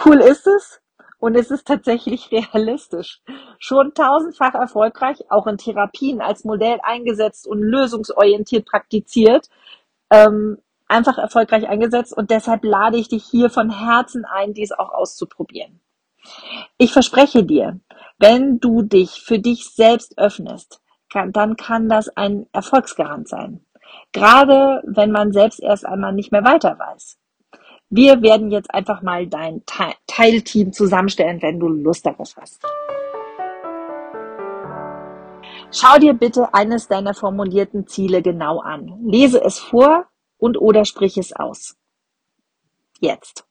Cool 0.06 0.20
ist 0.20 0.46
es, 0.46 0.83
und 1.24 1.36
es 1.36 1.52
ist 1.52 1.66
tatsächlich 1.66 2.32
realistisch. 2.54 3.22
Schon 3.58 3.94
tausendfach 3.94 4.56
erfolgreich, 4.56 5.20
auch 5.30 5.48
in 5.48 5.58
Therapien 5.58 6.20
als 6.20 6.44
Modell 6.44 6.80
eingesetzt 6.84 7.48
und 7.48 7.62
lösungsorientiert 7.62 8.66
praktiziert. 8.66 9.48
Ähm, 10.12 10.58
einfach 10.90 11.18
erfolgreich 11.18 11.70
eingesetzt 11.70 12.12
und 12.16 12.30
deshalb 12.30 12.66
lade 12.66 12.98
ich 12.98 13.08
dich 13.08 13.24
hier 13.24 13.50
von 13.50 13.70
Herzen 13.70 14.26
ein, 14.26 14.54
dies 14.54 14.74
auch 14.74 14.90
auszuprobieren. 14.90 15.80
Ich 16.78 16.92
verspreche 16.92 17.46
dir, 17.46 17.80
wenn 18.20 18.60
du 18.60 18.82
dich 18.82 19.22
für 19.22 19.40
dich 19.40 19.70
selbst 19.70 20.18
öffnest, 20.18 20.82
kann, 21.10 21.32
dann 21.32 21.56
kann 21.56 21.88
das 21.88 22.10
ein 22.10 22.48
Erfolgsgarant 22.52 23.30
sein. 23.30 23.66
Gerade 24.12 24.84
wenn 24.86 25.12
man 25.12 25.32
selbst 25.32 25.62
erst 25.62 25.86
einmal 25.86 26.12
nicht 26.12 26.34
mehr 26.34 26.44
weiter 26.44 26.78
weiß. 26.78 27.18
Wir 27.96 28.24
werden 28.24 28.50
jetzt 28.50 28.74
einfach 28.74 29.04
mal 29.04 29.28
dein 29.28 29.62
Teilteam 30.08 30.74
zusammenstellen, 30.74 31.40
wenn 31.44 31.60
du 31.60 31.68
Lust 31.68 32.04
darauf 32.08 32.36
hast. 32.38 32.60
Schau 35.72 36.00
dir 36.00 36.16
bitte 36.16 36.56
eines 36.56 36.88
deiner 36.88 37.14
formulierten 37.14 37.86
Ziele 37.86 38.24
genau 38.24 38.62
an. 38.62 39.00
Lese 39.06 39.44
es 39.44 39.60
vor 39.60 40.08
und 40.40 40.58
oder 40.60 40.86
sprich 40.86 41.20
es 41.20 41.34
aus. 41.34 41.78
Jetzt. 43.00 43.46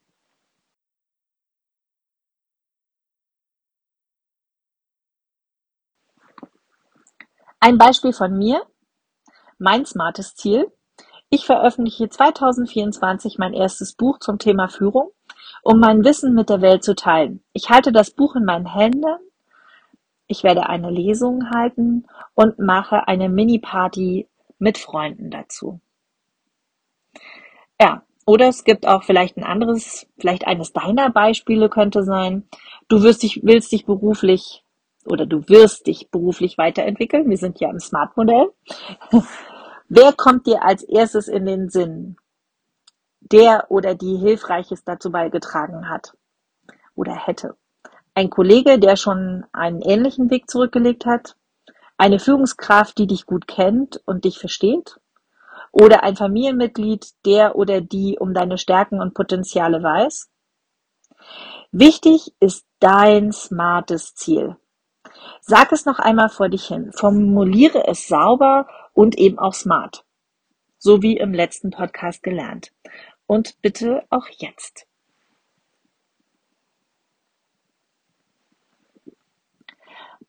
Ein 7.60 7.78
Beispiel 7.78 8.12
von 8.12 8.36
mir. 8.36 8.66
Mein 9.58 9.86
smartes 9.86 10.34
Ziel 10.34 10.72
ich 11.32 11.46
veröffentliche 11.46 12.10
2024 12.10 13.38
mein 13.38 13.54
erstes 13.54 13.94
Buch 13.94 14.18
zum 14.18 14.38
Thema 14.38 14.68
Führung, 14.68 15.12
um 15.62 15.80
mein 15.80 16.04
Wissen 16.04 16.34
mit 16.34 16.50
der 16.50 16.60
Welt 16.60 16.84
zu 16.84 16.94
teilen. 16.94 17.42
Ich 17.54 17.70
halte 17.70 17.90
das 17.90 18.10
Buch 18.10 18.36
in 18.36 18.44
meinen 18.44 18.66
Händen. 18.66 19.16
Ich 20.26 20.44
werde 20.44 20.68
eine 20.68 20.90
Lesung 20.90 21.48
halten 21.50 22.06
und 22.34 22.58
mache 22.58 23.08
eine 23.08 23.30
Mini-Party 23.30 24.28
mit 24.58 24.76
Freunden 24.76 25.30
dazu. 25.30 25.80
Ja, 27.80 28.02
oder 28.26 28.48
es 28.48 28.62
gibt 28.62 28.86
auch 28.86 29.02
vielleicht 29.02 29.38
ein 29.38 29.44
anderes, 29.44 30.06
vielleicht 30.18 30.46
eines 30.46 30.74
deiner 30.74 31.08
Beispiele 31.08 31.70
könnte 31.70 32.04
sein. 32.04 32.46
Du 32.88 33.02
wirst 33.02 33.22
dich, 33.22 33.40
willst 33.42 33.72
dich 33.72 33.86
beruflich 33.86 34.64
oder 35.06 35.24
du 35.24 35.48
wirst 35.48 35.86
dich 35.86 36.10
beruflich 36.10 36.58
weiterentwickeln. 36.58 37.30
Wir 37.30 37.38
sind 37.38 37.58
ja 37.58 37.70
im 37.70 37.80
Smart-Modell. 37.80 38.52
Wer 39.94 40.12
kommt 40.14 40.46
dir 40.46 40.64
als 40.64 40.82
erstes 40.82 41.28
in 41.28 41.44
den 41.44 41.68
Sinn? 41.68 42.16
der 43.32 43.70
oder 43.70 43.94
die 43.94 44.16
Hilfreiches 44.16 44.84
dazu 44.84 45.10
beigetragen 45.10 45.88
hat 45.88 46.14
oder 46.94 47.14
hätte. 47.14 47.56
Ein 48.14 48.28
Kollege, 48.28 48.78
der 48.78 48.96
schon 48.96 49.44
einen 49.52 49.80
ähnlichen 49.80 50.30
Weg 50.30 50.50
zurückgelegt 50.50 51.06
hat, 51.06 51.36
eine 51.96 52.18
Führungskraft, 52.18 52.98
die 52.98 53.06
dich 53.06 53.26
gut 53.26 53.46
kennt 53.46 54.02
und 54.04 54.24
dich 54.24 54.38
versteht, 54.38 54.98
oder 55.70 56.02
ein 56.02 56.16
Familienmitglied, 56.16 57.06
der 57.24 57.56
oder 57.56 57.80
die 57.80 58.18
um 58.18 58.34
deine 58.34 58.58
Stärken 58.58 59.00
und 59.00 59.14
Potenziale 59.14 59.82
weiß. 59.82 60.28
Wichtig 61.70 62.34
ist 62.40 62.66
dein 62.80 63.32
smartes 63.32 64.14
Ziel. 64.14 64.56
Sag 65.40 65.72
es 65.72 65.86
noch 65.86 65.98
einmal 65.98 66.28
vor 66.28 66.50
dich 66.50 66.66
hin, 66.66 66.92
formuliere 66.92 67.86
es 67.86 68.08
sauber 68.08 68.66
und 68.92 69.16
eben 69.18 69.38
auch 69.38 69.54
smart. 69.54 70.04
So 70.78 71.02
wie 71.02 71.16
im 71.16 71.32
letzten 71.32 71.70
Podcast 71.70 72.22
gelernt. 72.22 72.72
Und 73.26 73.60
bitte 73.62 74.04
auch 74.10 74.26
jetzt. 74.28 74.86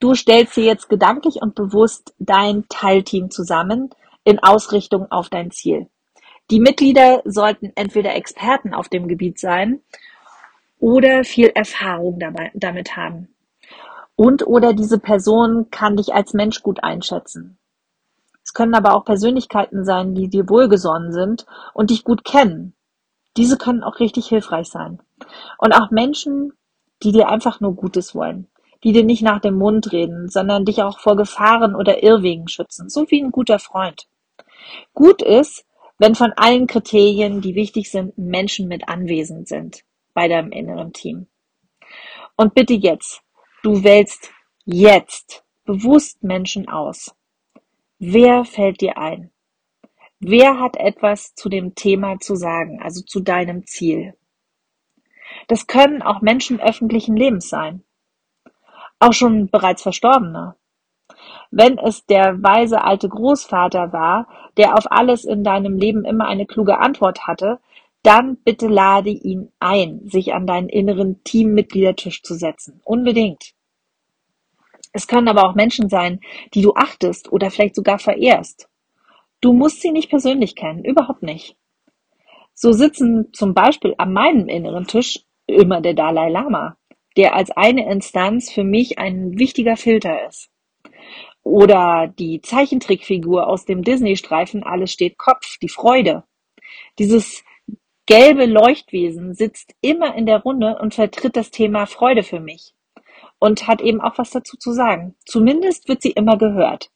Du 0.00 0.14
stellst 0.14 0.56
dir 0.56 0.64
jetzt 0.64 0.88
gedanklich 0.88 1.36
und 1.36 1.54
bewusst 1.54 2.14
dein 2.18 2.66
Teilteam 2.68 3.30
zusammen 3.30 3.90
in 4.24 4.38
Ausrichtung 4.38 5.10
auf 5.10 5.28
dein 5.28 5.50
Ziel. 5.50 5.88
Die 6.50 6.60
Mitglieder 6.60 7.22
sollten 7.24 7.72
entweder 7.74 8.14
Experten 8.14 8.74
auf 8.74 8.88
dem 8.88 9.08
Gebiet 9.08 9.38
sein 9.38 9.80
oder 10.78 11.24
viel 11.24 11.46
Erfahrung 11.54 12.18
dabei, 12.18 12.50
damit 12.54 12.96
haben. 12.96 13.34
Und 14.16 14.46
oder 14.46 14.74
diese 14.74 14.98
Person 14.98 15.70
kann 15.70 15.96
dich 15.96 16.12
als 16.12 16.34
Mensch 16.34 16.62
gut 16.62 16.84
einschätzen. 16.84 17.58
Es 18.44 18.52
können 18.52 18.74
aber 18.74 18.94
auch 18.94 19.04
Persönlichkeiten 19.04 19.84
sein, 19.84 20.14
die 20.14 20.28
dir 20.28 20.48
wohlgesonnen 20.48 21.12
sind 21.12 21.46
und 21.72 21.90
dich 21.90 22.04
gut 22.04 22.24
kennen. 22.24 22.74
Diese 23.36 23.56
können 23.56 23.82
auch 23.82 24.00
richtig 24.00 24.28
hilfreich 24.28 24.68
sein. 24.68 25.00
Und 25.58 25.72
auch 25.72 25.90
Menschen, 25.90 26.52
die 27.02 27.12
dir 27.12 27.28
einfach 27.28 27.60
nur 27.60 27.74
Gutes 27.74 28.14
wollen, 28.14 28.48
die 28.84 28.92
dir 28.92 29.04
nicht 29.04 29.22
nach 29.22 29.40
dem 29.40 29.56
Mund 29.56 29.92
reden, 29.92 30.28
sondern 30.28 30.64
dich 30.64 30.82
auch 30.82 30.98
vor 30.98 31.16
Gefahren 31.16 31.74
oder 31.74 32.02
Irrwegen 32.02 32.46
schützen, 32.48 32.88
so 32.88 33.10
wie 33.10 33.22
ein 33.22 33.32
guter 33.32 33.58
Freund. 33.58 34.06
Gut 34.92 35.22
ist, 35.22 35.64
wenn 35.98 36.14
von 36.14 36.32
allen 36.36 36.66
Kriterien, 36.66 37.40
die 37.40 37.54
wichtig 37.54 37.90
sind, 37.90 38.16
Menschen 38.18 38.68
mit 38.68 38.88
anwesend 38.88 39.48
sind 39.48 39.84
bei 40.12 40.28
deinem 40.28 40.52
inneren 40.52 40.92
Team. 40.92 41.28
Und 42.36 42.54
bitte 42.54 42.74
jetzt, 42.74 43.22
du 43.62 43.84
wählst 43.84 44.30
jetzt 44.64 45.44
bewusst 45.64 46.22
Menschen 46.22 46.68
aus. 46.68 47.13
Wer 48.06 48.44
fällt 48.44 48.82
dir 48.82 48.98
ein? 48.98 49.30
Wer 50.20 50.60
hat 50.60 50.76
etwas 50.76 51.34
zu 51.34 51.48
dem 51.48 51.74
Thema 51.74 52.18
zu 52.18 52.34
sagen, 52.36 52.82
also 52.82 53.02
zu 53.02 53.20
deinem 53.20 53.66
Ziel? 53.66 54.12
Das 55.48 55.66
können 55.66 56.02
auch 56.02 56.20
Menschen 56.20 56.60
öffentlichen 56.60 57.16
Lebens 57.16 57.48
sein. 57.48 57.82
Auch 58.98 59.14
schon 59.14 59.48
bereits 59.48 59.80
Verstorbene. 59.80 60.54
Wenn 61.50 61.78
es 61.78 62.04
der 62.04 62.42
weise 62.42 62.84
alte 62.84 63.08
Großvater 63.08 63.94
war, 63.94 64.28
der 64.58 64.76
auf 64.76 64.92
alles 64.92 65.24
in 65.24 65.42
deinem 65.42 65.78
Leben 65.78 66.04
immer 66.04 66.26
eine 66.26 66.44
kluge 66.44 66.76
Antwort 66.76 67.26
hatte, 67.26 67.58
dann 68.02 68.36
bitte 68.36 68.68
lade 68.68 69.08
ihn 69.08 69.50
ein, 69.60 70.02
sich 70.04 70.34
an 70.34 70.46
deinen 70.46 70.68
inneren 70.68 71.24
Teammitgliedertisch 71.24 72.22
zu 72.22 72.34
setzen. 72.34 72.82
Unbedingt. 72.84 73.54
Es 74.94 75.08
können 75.08 75.26
aber 75.26 75.44
auch 75.44 75.56
Menschen 75.56 75.88
sein, 75.88 76.20
die 76.54 76.62
du 76.62 76.72
achtest 76.74 77.30
oder 77.32 77.50
vielleicht 77.50 77.74
sogar 77.74 77.98
verehrst. 77.98 78.68
Du 79.40 79.52
musst 79.52 79.82
sie 79.82 79.90
nicht 79.90 80.08
persönlich 80.08 80.54
kennen, 80.54 80.84
überhaupt 80.84 81.22
nicht. 81.22 81.56
So 82.54 82.72
sitzen 82.72 83.32
zum 83.32 83.54
Beispiel 83.54 83.96
an 83.98 84.12
meinem 84.12 84.48
inneren 84.48 84.86
Tisch 84.86 85.24
immer 85.48 85.80
der 85.80 85.94
Dalai 85.94 86.30
Lama, 86.30 86.76
der 87.16 87.34
als 87.34 87.50
eine 87.50 87.90
Instanz 87.90 88.52
für 88.52 88.62
mich 88.62 88.98
ein 89.00 89.36
wichtiger 89.36 89.76
Filter 89.76 90.28
ist. 90.28 90.48
Oder 91.42 92.06
die 92.16 92.40
Zeichentrickfigur 92.40 93.48
aus 93.48 93.64
dem 93.64 93.82
Disney-Streifen 93.82 94.62
Alles 94.62 94.92
steht 94.92 95.18
Kopf, 95.18 95.58
die 95.58 95.68
Freude. 95.68 96.22
Dieses 97.00 97.44
gelbe 98.06 98.46
Leuchtwesen 98.46 99.34
sitzt 99.34 99.74
immer 99.80 100.14
in 100.14 100.24
der 100.24 100.40
Runde 100.42 100.78
und 100.80 100.94
vertritt 100.94 101.36
das 101.36 101.50
Thema 101.50 101.86
Freude 101.86 102.22
für 102.22 102.38
mich 102.38 102.74
und 103.38 103.66
hat 103.66 103.80
eben 103.80 104.00
auch 104.00 104.18
was 104.18 104.30
dazu 104.30 104.56
zu 104.56 104.72
sagen. 104.72 105.14
Zumindest 105.26 105.88
wird 105.88 106.02
sie 106.02 106.12
immer 106.12 106.38
gehört. 106.38 106.90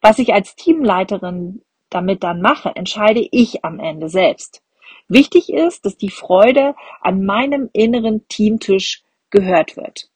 Was 0.00 0.18
ich 0.18 0.32
als 0.32 0.56
Teamleiterin 0.56 1.62
damit 1.90 2.22
dann 2.22 2.40
mache, 2.40 2.74
entscheide 2.74 3.26
ich 3.30 3.64
am 3.64 3.78
Ende 3.78 4.08
selbst. 4.08 4.62
Wichtig 5.08 5.52
ist, 5.52 5.84
dass 5.84 5.96
die 5.96 6.10
Freude 6.10 6.74
an 7.00 7.24
meinem 7.24 7.68
inneren 7.72 8.26
Teamtisch 8.28 9.02
gehört 9.30 9.76
wird. 9.76 10.08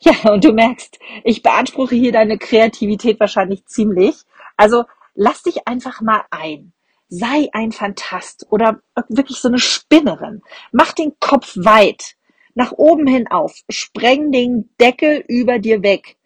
Ja, 0.00 0.32
und 0.32 0.44
du 0.44 0.52
merkst, 0.52 0.98
ich 1.22 1.42
beanspruche 1.42 1.94
hier 1.94 2.12
deine 2.12 2.38
Kreativität 2.38 3.20
wahrscheinlich 3.20 3.64
ziemlich. 3.66 4.16
Also 4.56 4.84
lass 5.14 5.42
dich 5.42 5.68
einfach 5.68 6.00
mal 6.00 6.24
ein. 6.30 6.72
Sei 7.08 7.48
ein 7.52 7.72
Fantast 7.72 8.46
oder 8.50 8.80
wirklich 9.08 9.38
so 9.38 9.48
eine 9.48 9.58
Spinnerin. 9.58 10.42
Mach 10.72 10.92
den 10.92 11.12
Kopf 11.20 11.54
weit, 11.56 12.16
nach 12.54 12.72
oben 12.72 13.06
hin 13.06 13.26
auf. 13.28 13.60
Spreng 13.68 14.32
den 14.32 14.70
Deckel 14.80 15.24
über 15.28 15.58
dir 15.58 15.82
weg, 15.82 16.16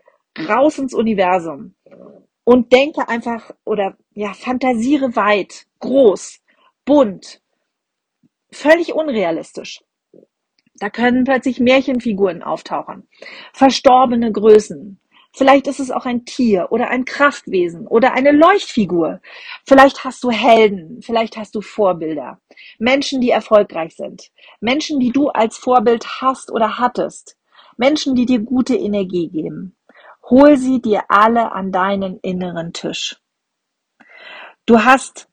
raus 0.48 0.78
ins 0.78 0.94
Universum. 0.94 1.74
Und 2.44 2.72
denke 2.72 3.08
einfach 3.08 3.50
oder 3.64 3.96
ja, 4.14 4.32
fantasiere 4.32 5.16
weit, 5.16 5.66
groß, 5.80 6.40
bunt, 6.84 7.40
völlig 8.52 8.94
unrealistisch. 8.94 9.82
Da 10.78 10.90
können 10.90 11.24
plötzlich 11.24 11.58
Märchenfiguren 11.58 12.42
auftauchen, 12.42 13.08
verstorbene 13.52 14.30
Größen. 14.30 15.00
Vielleicht 15.36 15.66
ist 15.66 15.80
es 15.80 15.90
auch 15.90 16.06
ein 16.06 16.24
Tier 16.24 16.68
oder 16.70 16.88
ein 16.88 17.04
Kraftwesen 17.04 17.86
oder 17.86 18.14
eine 18.14 18.32
Leuchtfigur. 18.32 19.20
Vielleicht 19.66 20.02
hast 20.02 20.24
du 20.24 20.30
Helden, 20.30 21.02
vielleicht 21.02 21.36
hast 21.36 21.54
du 21.54 21.60
Vorbilder. 21.60 22.40
Menschen, 22.78 23.20
die 23.20 23.28
erfolgreich 23.28 23.96
sind. 23.96 24.30
Menschen, 24.60 24.98
die 24.98 25.12
du 25.12 25.28
als 25.28 25.58
Vorbild 25.58 26.06
hast 26.22 26.50
oder 26.50 26.78
hattest. 26.78 27.36
Menschen, 27.76 28.14
die 28.14 28.24
dir 28.24 28.38
gute 28.38 28.76
Energie 28.76 29.28
geben. 29.28 29.76
Hol 30.30 30.56
sie 30.56 30.80
dir 30.80 31.02
alle 31.08 31.52
an 31.52 31.70
deinen 31.70 32.18
inneren 32.20 32.72
Tisch. 32.72 33.20
Du 34.64 34.84
hast 34.84 35.28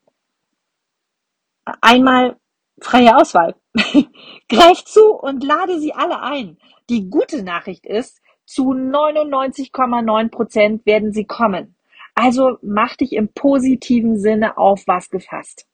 einmal 1.79 2.35
freie 2.81 3.15
Auswahl. 3.15 3.55
Greif 4.49 4.83
zu 4.83 5.13
und 5.13 5.45
lade 5.45 5.79
sie 5.79 5.93
alle 5.93 6.19
ein. 6.19 6.57
Die 6.89 7.09
gute 7.09 7.41
Nachricht 7.41 7.85
ist, 7.85 8.19
zu 8.45 8.71
99,9 8.71 10.29
Prozent 10.29 10.85
werden 10.85 11.11
sie 11.11 11.25
kommen. 11.25 11.75
Also 12.15 12.57
mach 12.61 12.95
dich 12.95 13.13
im 13.13 13.29
positiven 13.29 14.19
Sinne 14.19 14.57
auf 14.57 14.83
was 14.85 15.09
gefasst. 15.09 15.67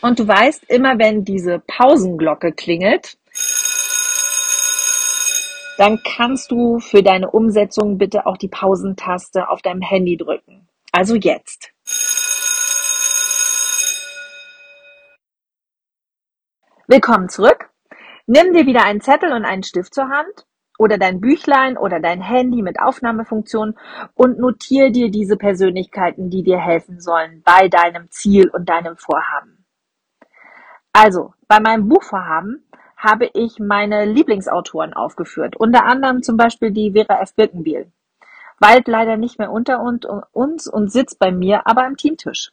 Und 0.00 0.18
du 0.18 0.26
weißt, 0.26 0.64
immer 0.68 0.98
wenn 0.98 1.24
diese 1.24 1.60
Pausenglocke 1.60 2.52
klingelt, 2.52 3.18
dann 5.78 6.00
kannst 6.04 6.50
du 6.50 6.78
für 6.80 7.02
deine 7.02 7.30
Umsetzung 7.30 7.98
bitte 7.98 8.26
auch 8.26 8.36
die 8.36 8.48
Pausentaste 8.48 9.48
auf 9.48 9.62
deinem 9.62 9.80
Handy 9.80 10.16
drücken. 10.16 10.68
Also 10.92 11.14
jetzt. 11.16 11.72
Willkommen 16.86 17.28
zurück. 17.28 17.71
Nimm 18.26 18.52
dir 18.52 18.66
wieder 18.66 18.84
einen 18.84 19.00
Zettel 19.00 19.32
und 19.32 19.44
einen 19.44 19.62
Stift 19.62 19.94
zur 19.94 20.08
Hand 20.08 20.46
oder 20.78 20.98
dein 20.98 21.20
Büchlein 21.20 21.76
oder 21.76 22.00
dein 22.00 22.20
Handy 22.20 22.62
mit 22.62 22.80
Aufnahmefunktion 22.80 23.76
und 24.14 24.38
notiere 24.38 24.90
dir 24.90 25.10
diese 25.10 25.36
Persönlichkeiten, 25.36 26.30
die 26.30 26.42
dir 26.42 26.58
helfen 26.58 27.00
sollen 27.00 27.42
bei 27.44 27.68
deinem 27.68 28.10
Ziel 28.10 28.48
und 28.48 28.68
deinem 28.68 28.96
Vorhaben. 28.96 29.64
Also, 30.92 31.34
bei 31.48 31.60
meinem 31.60 31.88
Buchvorhaben 31.88 32.64
habe 32.96 33.30
ich 33.34 33.58
meine 33.58 34.04
Lieblingsautoren 34.04 34.92
aufgeführt, 34.92 35.56
unter 35.56 35.84
anderem 35.84 36.22
zum 36.22 36.36
Beispiel 36.36 36.70
die 36.70 36.92
Vera 36.92 37.20
F. 37.20 37.34
Birkenbiel. 37.34 37.90
Weilt 38.60 38.86
leider 38.86 39.16
nicht 39.16 39.38
mehr 39.38 39.50
unter 39.50 39.80
uns 39.80 40.68
und 40.68 40.92
sitzt 40.92 41.18
bei 41.18 41.32
mir, 41.32 41.66
aber 41.66 41.84
am 41.84 41.96
Teamtisch. 41.96 42.52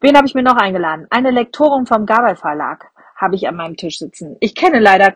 Wen 0.00 0.16
habe 0.16 0.26
ich 0.26 0.34
mir 0.34 0.42
noch 0.42 0.56
eingeladen? 0.56 1.06
Eine 1.10 1.30
Lektorin 1.30 1.86
vom 1.86 2.04
Gabel 2.04 2.36
Verlag 2.36 2.90
habe 3.18 3.34
ich 3.34 3.48
an 3.48 3.56
meinem 3.56 3.76
Tisch 3.76 3.98
sitzen. 3.98 4.36
Ich 4.40 4.54
kenne 4.54 4.78
leider 4.78 5.14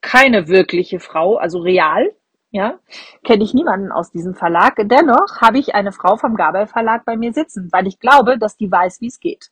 keine 0.00 0.48
wirkliche 0.48 1.00
Frau, 1.00 1.36
also 1.36 1.58
real, 1.60 2.12
ja, 2.50 2.78
kenne 3.24 3.42
ich 3.42 3.54
niemanden 3.54 3.90
aus 3.90 4.12
diesem 4.12 4.34
Verlag. 4.34 4.74
Dennoch 4.78 5.40
habe 5.40 5.58
ich 5.58 5.74
eine 5.74 5.90
Frau 5.90 6.16
vom 6.16 6.36
Gabel 6.36 6.68
Verlag 6.68 7.04
bei 7.04 7.16
mir 7.16 7.32
sitzen, 7.32 7.68
weil 7.72 7.88
ich 7.88 7.98
glaube, 7.98 8.38
dass 8.38 8.56
die 8.56 8.70
weiß, 8.70 9.00
wie 9.00 9.08
es 9.08 9.18
geht. 9.18 9.50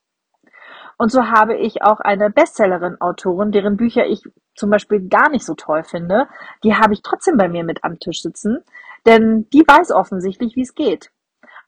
Und 0.98 1.10
so 1.10 1.26
habe 1.26 1.56
ich 1.56 1.82
auch 1.82 1.98
eine 1.98 2.30
Bestsellerin-Autorin, 2.30 3.50
deren 3.50 3.76
Bücher 3.76 4.06
ich 4.06 4.22
zum 4.54 4.70
Beispiel 4.70 5.08
gar 5.08 5.30
nicht 5.30 5.44
so 5.44 5.54
toll 5.54 5.82
finde, 5.82 6.28
die 6.62 6.76
habe 6.76 6.92
ich 6.92 7.02
trotzdem 7.02 7.36
bei 7.36 7.48
mir 7.48 7.64
mit 7.64 7.82
am 7.82 7.98
Tisch 7.98 8.22
sitzen, 8.22 8.58
denn 9.06 9.48
die 9.52 9.64
weiß 9.66 9.90
offensichtlich, 9.90 10.54
wie 10.54 10.62
es 10.62 10.74
geht. 10.74 11.10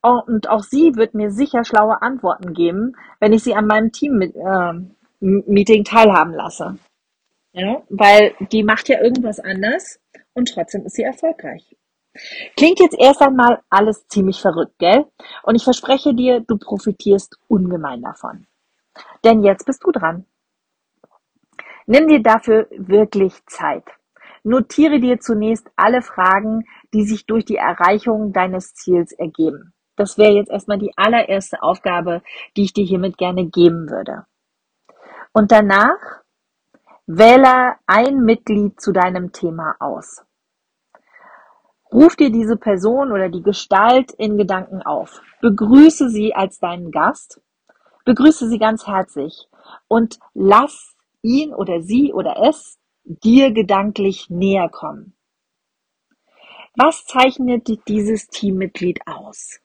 und 0.01 0.47
auch 0.49 0.61
sie 0.61 0.95
wird 0.95 1.15
mir 1.15 1.31
sicher 1.31 1.65
schlaue 1.65 2.01
Antworten 2.01 2.53
geben, 2.53 2.95
wenn 3.19 3.33
ich 3.33 3.43
sie 3.43 3.55
an 3.55 3.65
meinem 3.65 3.91
Team-Meeting 3.91 4.39
äh, 4.39 4.95
teilhaben 5.83 6.33
lasse. 6.33 6.77
Ja, 7.53 7.83
weil 7.89 8.35
die 8.51 8.63
macht 8.63 8.89
ja 8.89 9.01
irgendwas 9.01 9.39
anders 9.39 9.99
und 10.33 10.53
trotzdem 10.53 10.85
ist 10.85 10.95
sie 10.95 11.03
erfolgreich. 11.03 11.75
Klingt 12.55 12.79
jetzt 12.79 12.97
erst 12.97 13.21
einmal 13.21 13.61
alles 13.69 14.07
ziemlich 14.07 14.41
verrückt, 14.41 14.77
gell? 14.77 15.05
Und 15.43 15.55
ich 15.55 15.63
verspreche 15.63 16.13
dir, 16.13 16.41
du 16.41 16.57
profitierst 16.57 17.37
ungemein 17.47 18.01
davon. 18.01 18.47
Denn 19.23 19.43
jetzt 19.43 19.65
bist 19.65 19.83
du 19.83 19.91
dran. 19.91 20.25
Nimm 21.85 22.07
dir 22.07 22.21
dafür 22.21 22.67
wirklich 22.71 23.33
Zeit. 23.45 23.83
Notiere 24.43 24.99
dir 24.99 25.19
zunächst 25.19 25.69
alle 25.75 26.01
Fragen, 26.01 26.65
die 26.93 27.03
sich 27.03 27.25
durch 27.25 27.45
die 27.45 27.57
Erreichung 27.57 28.31
deines 28.31 28.73
Ziels 28.73 29.11
ergeben. 29.11 29.73
Das 29.95 30.17
wäre 30.17 30.33
jetzt 30.33 30.51
erstmal 30.51 30.77
die 30.77 30.91
allererste 30.95 31.63
Aufgabe, 31.63 32.21
die 32.55 32.63
ich 32.63 32.73
dir 32.73 32.85
hiermit 32.85 33.17
gerne 33.17 33.47
geben 33.47 33.89
würde. 33.89 34.25
Und 35.35 35.51
danach 35.51 36.23
wähle 37.07 37.75
ein 37.87 38.19
Mitglied 38.19 38.79
zu 38.79 38.93
deinem 38.93 39.33
Thema 39.33 39.75
aus. 39.81 40.23
Ruf 41.91 42.15
dir 42.15 42.29
diese 42.29 42.55
Person 42.55 43.11
oder 43.11 43.27
die 43.27 43.41
Gestalt 43.41 44.11
in 44.11 44.37
Gedanken 44.37 44.81
auf. 44.81 45.21
Begrüße 45.41 46.09
sie 46.09 46.33
als 46.33 46.59
deinen 46.59 46.89
Gast. 46.89 47.41
Begrüße 48.05 48.47
sie 48.47 48.59
ganz 48.59 48.87
herzlich 48.87 49.49
und 49.89 50.19
lass 50.33 50.95
ihn 51.21 51.53
oder 51.53 51.81
sie 51.81 52.13
oder 52.13 52.37
es 52.47 52.79
dir 53.03 53.51
gedanklich 53.51 54.29
näher 54.29 54.69
kommen. 54.69 55.17
Was 56.77 57.03
zeichnet 57.03 57.67
dieses 57.89 58.27
Teammitglied 58.27 59.01
aus? 59.05 59.59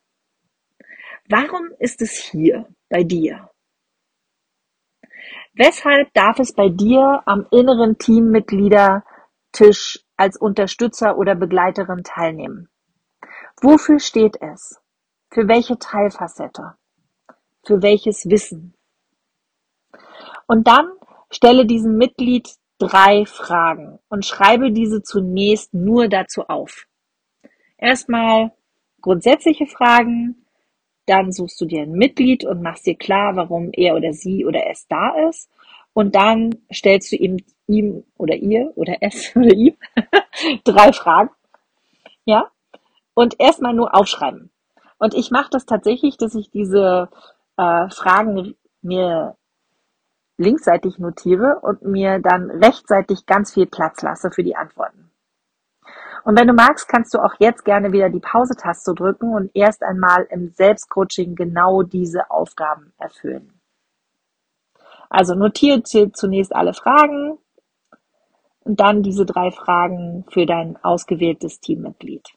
Warum 1.29 1.71
ist 1.79 2.03
es 2.03 2.17
hier 2.17 2.67
bei 2.89 3.05
dir? 3.05 3.50
Weshalb 5.63 6.15
darf 6.15 6.39
es 6.39 6.55
bei 6.55 6.71
dir 6.71 7.21
am 7.27 7.47
inneren 7.51 7.99
Teammitgliedertisch 7.99 10.03
als 10.17 10.39
Unterstützer 10.39 11.19
oder 11.19 11.35
Begleiterin 11.35 12.03
teilnehmen? 12.03 12.71
Wofür 13.61 13.99
steht 13.99 14.41
es? 14.41 14.81
Für 15.29 15.49
welche 15.49 15.79
Teilfacette? 15.79 16.77
Für 17.67 17.83
welches 17.83 18.25
Wissen? 18.31 18.73
Und 20.47 20.67
dann 20.67 20.93
stelle 21.31 21.67
diesem 21.67 21.99
Mitglied 21.99 22.49
drei 22.79 23.27
Fragen 23.27 23.99
und 24.09 24.25
schreibe 24.25 24.73
diese 24.73 25.03
zunächst 25.03 25.75
nur 25.75 26.09
dazu 26.09 26.49
auf. 26.49 26.87
Erstmal 27.77 28.53
grundsätzliche 29.03 29.67
Fragen, 29.67 30.40
dann 31.11 31.33
suchst 31.33 31.61
du 31.61 31.65
dir 31.65 31.83
ein 31.83 31.93
Mitglied 31.93 32.45
und 32.45 32.63
machst 32.63 32.87
dir 32.87 32.95
klar, 32.95 33.35
warum 33.35 33.71
er 33.73 33.97
oder 33.97 34.13
sie 34.13 34.47
oder 34.47 34.71
es 34.71 34.87
da 34.87 35.29
ist. 35.29 35.51
Und 35.93 36.15
dann 36.15 36.55
stellst 36.73 37.11
du 37.11 37.17
ihm, 37.17 37.39
ihm 37.67 38.05
oder 38.17 38.37
ihr 38.37 38.73
oder 38.77 38.99
es 39.01 39.35
oder 39.37 39.53
ihm 39.53 39.77
drei 40.65 40.93
Fragen. 40.93 41.31
Ja? 42.25 42.49
Und 43.15 43.41
erstmal 43.41 43.75
nur 43.75 43.93
aufschreiben. 43.93 44.51
Und 44.99 45.15
ich 45.15 45.33
mache 45.33 45.51
das 45.51 45.67
tatsächlich, 45.67 46.17
dass 46.17 46.37
ich 46.37 46.51
diese 46.51 47.09
äh, 47.57 47.89
Fragen 47.91 48.55
mir 48.83 49.37
linksseitig 50.37 50.99
notiere 50.99 51.59
und 51.63 51.83
mir 51.83 52.21
dann 52.21 52.51
rechtzeitig 52.51 53.27
ganz 53.27 53.53
viel 53.53 53.67
Platz 53.67 54.01
lasse 54.03 54.31
für 54.31 54.45
die 54.45 54.57
Antworten. 54.57 55.10
Und 56.25 56.39
wenn 56.39 56.49
du 56.49 56.53
magst, 56.53 56.89
kannst 56.89 57.15
du 57.15 57.19
auch 57.19 57.35
jetzt 57.39 57.65
gerne 57.65 57.93
wieder 57.93 58.11
die 58.11 58.21
Pause-Taste 58.21 58.95
drücken 58.95 59.35
und 59.35 59.51
erst 59.55 59.83
einmal 59.83 60.27
im 60.31 60.51
Selbstcoaching 60.51 61.35
genau 61.35 61.83
diese 61.83 62.31
Aufgaben 62.31 62.93
erfüllen. 62.99 63.61
Also 65.09 65.35
notiere 65.35 65.83
zunächst 65.83 66.55
alle 66.55 66.75
Fragen 66.75 67.39
und 68.61 68.79
dann 68.79 69.03
diese 69.03 69.25
drei 69.25 69.51
Fragen 69.51 70.25
für 70.31 70.47
dein 70.47 70.77
ausgewähltes 70.85 71.61
Teammitglied. 71.61 72.29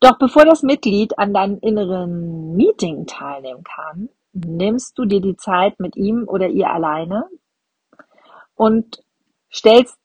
Doch 0.00 0.18
bevor 0.18 0.44
das 0.44 0.62
Mitglied 0.62 1.18
an 1.18 1.32
deinem 1.32 1.58
inneren 1.60 2.54
Meeting 2.54 3.06
teilnehmen 3.06 3.64
kann, 3.64 4.10
nimmst 4.32 4.98
du 4.98 5.06
dir 5.06 5.20
die 5.20 5.36
Zeit 5.36 5.80
mit 5.80 5.96
ihm 5.96 6.24
oder 6.28 6.48
ihr 6.48 6.70
alleine 6.70 7.28
und 8.56 9.04
stellst 9.52 9.96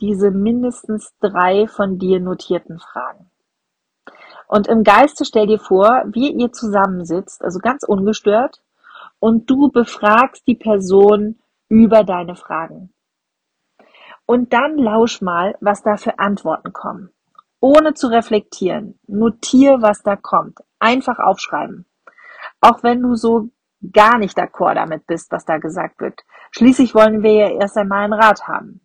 diese 0.00 0.30
mindestens 0.30 1.12
drei 1.20 1.66
von 1.68 1.98
dir 1.98 2.20
notierten 2.20 2.78
Fragen. 2.78 3.30
Und 4.48 4.66
im 4.66 4.82
Geiste 4.82 5.24
stell 5.24 5.46
dir 5.46 5.58
vor, 5.58 6.04
wie 6.06 6.32
ihr 6.32 6.52
zusammensitzt, 6.52 7.44
also 7.44 7.58
ganz 7.58 7.84
ungestört, 7.84 8.62
und 9.18 9.50
du 9.50 9.68
befragst 9.68 10.46
die 10.46 10.54
Person 10.54 11.38
über 11.68 12.04
deine 12.04 12.34
Fragen. 12.34 12.94
Und 14.24 14.54
dann 14.54 14.78
lausch 14.78 15.20
mal, 15.20 15.54
was 15.60 15.82
da 15.82 15.98
für 15.98 16.18
Antworten 16.18 16.72
kommen 16.72 17.10
ohne 17.60 17.94
zu 17.94 18.08
reflektieren. 18.08 18.98
Notier, 19.06 19.80
was 19.80 20.02
da 20.02 20.16
kommt. 20.16 20.58
Einfach 20.78 21.18
aufschreiben. 21.18 21.86
Auch 22.60 22.82
wenn 22.82 23.02
du 23.02 23.14
so 23.14 23.50
gar 23.92 24.18
nicht 24.18 24.38
d'accord 24.38 24.74
damit 24.74 25.06
bist, 25.06 25.32
was 25.32 25.44
da 25.44 25.58
gesagt 25.58 26.00
wird. 26.00 26.20
Schließlich 26.50 26.94
wollen 26.94 27.22
wir 27.22 27.32
ja 27.32 27.48
erst 27.60 27.76
einmal 27.76 28.04
einen 28.04 28.12
Rat 28.12 28.46
haben. 28.46 28.80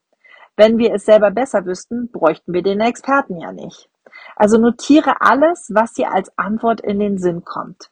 Wenn 0.56 0.78
wir 0.78 0.94
es 0.94 1.06
selber 1.06 1.32
besser 1.32 1.66
wüssten, 1.66 2.12
bräuchten 2.12 2.54
wir 2.54 2.64
den 2.64 2.80
Experten 2.80 3.40
ja 3.40 3.52
nicht. 3.52 3.90
Also 4.36 4.58
notiere 4.58 5.22
alles, 5.22 5.70
was 5.74 5.94
dir 5.94 6.14
als 6.14 6.32
Antwort 6.38 6.80
in 6.82 7.00
den 7.00 7.18
Sinn 7.18 7.44
kommt. 7.44 7.92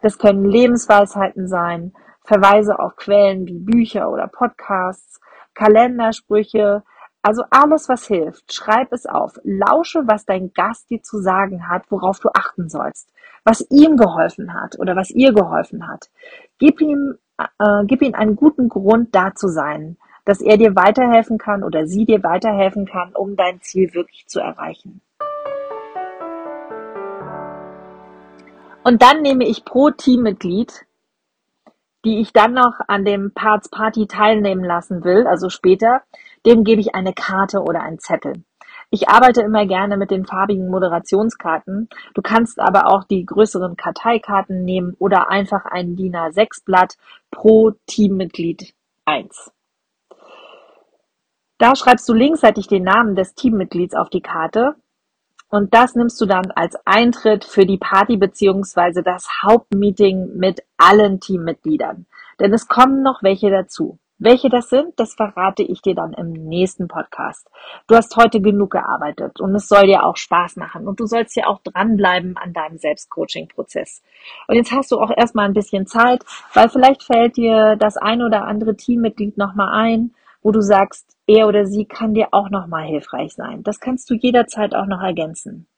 Das 0.00 0.18
können 0.18 0.44
Lebensweisheiten 0.44 1.48
sein, 1.48 1.92
Verweise 2.24 2.78
auf 2.78 2.96
Quellen 2.96 3.46
wie 3.46 3.58
Bücher 3.58 4.10
oder 4.10 4.28
Podcasts, 4.28 5.20
Kalendersprüche, 5.54 6.82
also 7.22 7.42
alles, 7.50 7.88
was 7.88 8.06
hilft, 8.06 8.52
schreib 8.52 8.92
es 8.92 9.06
auf. 9.06 9.38
Lausche, 9.42 10.02
was 10.06 10.24
dein 10.24 10.52
Gast 10.52 10.90
dir 10.90 11.02
zu 11.02 11.18
sagen 11.18 11.68
hat, 11.68 11.90
worauf 11.90 12.20
du 12.20 12.28
achten 12.32 12.68
sollst, 12.68 13.12
was 13.44 13.66
ihm 13.70 13.96
geholfen 13.96 14.54
hat 14.54 14.78
oder 14.78 14.94
was 14.94 15.10
ihr 15.10 15.32
geholfen 15.32 15.88
hat. 15.88 16.10
Gib 16.58 16.80
ihm, 16.80 17.18
äh, 17.38 17.84
gib 17.86 18.02
ihm 18.02 18.14
einen 18.14 18.36
guten 18.36 18.68
Grund, 18.68 19.14
da 19.14 19.34
zu 19.34 19.48
sein, 19.48 19.96
dass 20.24 20.40
er 20.40 20.58
dir 20.58 20.76
weiterhelfen 20.76 21.38
kann 21.38 21.64
oder 21.64 21.86
sie 21.86 22.04
dir 22.04 22.22
weiterhelfen 22.22 22.86
kann, 22.86 23.14
um 23.14 23.34
dein 23.34 23.60
Ziel 23.62 23.92
wirklich 23.94 24.26
zu 24.26 24.40
erreichen. 24.40 25.00
Und 28.84 29.02
dann 29.02 29.22
nehme 29.22 29.44
ich 29.44 29.64
pro 29.64 29.90
Teammitglied 29.90 30.86
die 32.04 32.20
ich 32.20 32.32
dann 32.32 32.54
noch 32.54 32.74
an 32.86 33.04
dem 33.04 33.32
Parts 33.32 33.68
Party 33.68 34.06
teilnehmen 34.06 34.64
lassen 34.64 35.04
will, 35.04 35.26
also 35.26 35.48
später, 35.48 36.02
dem 36.48 36.64
gebe 36.64 36.80
ich 36.80 36.94
eine 36.94 37.12
Karte 37.12 37.60
oder 37.60 37.82
einen 37.82 37.98
Zettel. 37.98 38.42
Ich 38.90 39.10
arbeite 39.10 39.42
immer 39.42 39.66
gerne 39.66 39.98
mit 39.98 40.10
den 40.10 40.24
farbigen 40.24 40.70
Moderationskarten. 40.70 41.90
Du 42.14 42.22
kannst 42.22 42.58
aber 42.58 42.86
auch 42.86 43.04
die 43.04 43.26
größeren 43.26 43.76
Karteikarten 43.76 44.64
nehmen 44.64 44.96
oder 44.98 45.30
einfach 45.30 45.66
ein 45.66 45.94
DIN 45.94 46.14
A6 46.14 46.64
Blatt 46.64 46.96
pro 47.30 47.72
Teammitglied 47.86 48.72
1. 49.04 49.52
Da 51.58 51.76
schreibst 51.76 52.08
du 52.08 52.14
linksseitig 52.14 52.66
den 52.66 52.84
Namen 52.84 53.14
des 53.14 53.34
Teammitglieds 53.34 53.94
auf 53.94 54.08
die 54.08 54.22
Karte 54.22 54.76
und 55.50 55.74
das 55.74 55.94
nimmst 55.94 56.18
du 56.20 56.24
dann 56.24 56.50
als 56.52 56.76
Eintritt 56.86 57.44
für 57.44 57.66
die 57.66 57.78
Party 57.78 58.16
beziehungsweise 58.16 59.02
das 59.02 59.28
Hauptmeeting 59.42 60.36
mit 60.36 60.62
allen 60.78 61.20
Teammitgliedern. 61.20 62.06
Denn 62.40 62.54
es 62.54 62.68
kommen 62.68 63.02
noch 63.02 63.22
welche 63.22 63.50
dazu. 63.50 63.98
Welche 64.20 64.48
das 64.48 64.68
sind, 64.68 64.98
das 64.98 65.14
verrate 65.14 65.62
ich 65.62 65.80
dir 65.80 65.94
dann 65.94 66.12
im 66.12 66.32
nächsten 66.32 66.88
Podcast. 66.88 67.48
Du 67.86 67.94
hast 67.94 68.16
heute 68.16 68.40
genug 68.40 68.72
gearbeitet 68.72 69.40
und 69.40 69.54
es 69.54 69.68
soll 69.68 69.86
dir 69.86 70.04
auch 70.04 70.16
Spaß 70.16 70.56
machen 70.56 70.88
und 70.88 70.98
du 70.98 71.06
sollst 71.06 71.36
ja 71.36 71.46
auch 71.46 71.60
dranbleiben 71.62 72.36
an 72.36 72.52
deinem 72.52 72.78
Selbstcoaching-Prozess. 72.78 74.02
Und 74.48 74.56
jetzt 74.56 74.72
hast 74.72 74.90
du 74.90 74.98
auch 74.98 75.12
erstmal 75.16 75.44
ein 75.44 75.54
bisschen 75.54 75.86
Zeit, 75.86 76.24
weil 76.52 76.68
vielleicht 76.68 77.04
fällt 77.04 77.36
dir 77.36 77.76
das 77.76 77.96
ein 77.96 78.20
oder 78.20 78.44
andere 78.44 78.74
Teammitglied 78.74 79.38
nochmal 79.38 79.68
ein, 79.72 80.14
wo 80.42 80.50
du 80.50 80.62
sagst, 80.62 81.16
er 81.28 81.46
oder 81.46 81.64
sie 81.64 81.84
kann 81.84 82.14
dir 82.14 82.28
auch 82.32 82.50
nochmal 82.50 82.86
hilfreich 82.86 83.34
sein. 83.34 83.62
Das 83.62 83.78
kannst 83.78 84.10
du 84.10 84.14
jederzeit 84.14 84.74
auch 84.74 84.86
noch 84.86 85.00
ergänzen. 85.00 85.68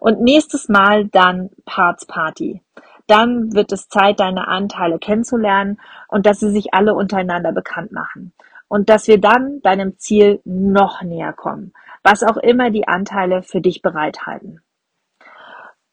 Und 0.00 0.22
nächstes 0.22 0.70
Mal 0.70 1.06
dann 1.08 1.50
Parts 1.66 2.06
Party 2.06 2.62
dann 3.06 3.52
wird 3.52 3.72
es 3.72 3.88
Zeit, 3.88 4.20
deine 4.20 4.48
Anteile 4.48 4.98
kennenzulernen 4.98 5.80
und 6.08 6.26
dass 6.26 6.40
sie 6.40 6.50
sich 6.50 6.72
alle 6.72 6.94
untereinander 6.94 7.52
bekannt 7.52 7.92
machen. 7.92 8.32
Und 8.68 8.88
dass 8.88 9.06
wir 9.06 9.20
dann 9.20 9.60
deinem 9.62 9.98
Ziel 9.98 10.40
noch 10.44 11.02
näher 11.02 11.32
kommen, 11.32 11.72
was 12.02 12.22
auch 12.22 12.38
immer 12.38 12.70
die 12.70 12.88
Anteile 12.88 13.42
für 13.42 13.60
dich 13.60 13.82
bereithalten. 13.82 14.60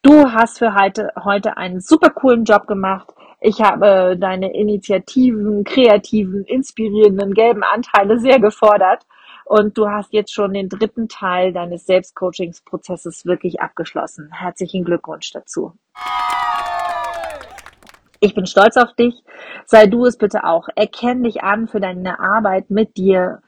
Du 0.03 0.31
hast 0.31 0.57
für 0.57 0.73
heute, 0.73 1.11
heute 1.23 1.57
einen 1.57 1.79
super 1.79 2.09
coolen 2.09 2.43
Job 2.43 2.65
gemacht. 2.65 3.13
Ich 3.39 3.61
habe 3.61 4.17
deine 4.17 4.53
Initiativen, 4.53 5.63
kreativen, 5.63 6.43
inspirierenden 6.45 7.33
gelben 7.33 7.63
Anteile 7.63 8.19
sehr 8.19 8.39
gefordert 8.39 9.05
und 9.45 9.77
du 9.77 9.89
hast 9.89 10.13
jetzt 10.13 10.33
schon 10.33 10.53
den 10.53 10.69
dritten 10.69 11.07
Teil 11.07 11.53
deines 11.53 11.85
Selbstcoachingsprozesses 11.85 13.25
wirklich 13.25 13.61
abgeschlossen. 13.61 14.31
Herzlichen 14.31 14.85
Glückwunsch 14.85 15.31
dazu. 15.31 15.73
Ich 18.23 18.35
bin 18.35 18.45
stolz 18.45 18.77
auf 18.77 18.93
dich. 18.93 19.15
Sei 19.65 19.87
du 19.87 20.05
es 20.05 20.15
bitte 20.15 20.43
auch. 20.43 20.69
Erkenn 20.75 21.23
dich 21.23 21.43
an 21.43 21.67
für 21.67 21.79
deine 21.79 22.19
Arbeit 22.19 22.69
mit 22.69 22.95
dir, 22.95 23.41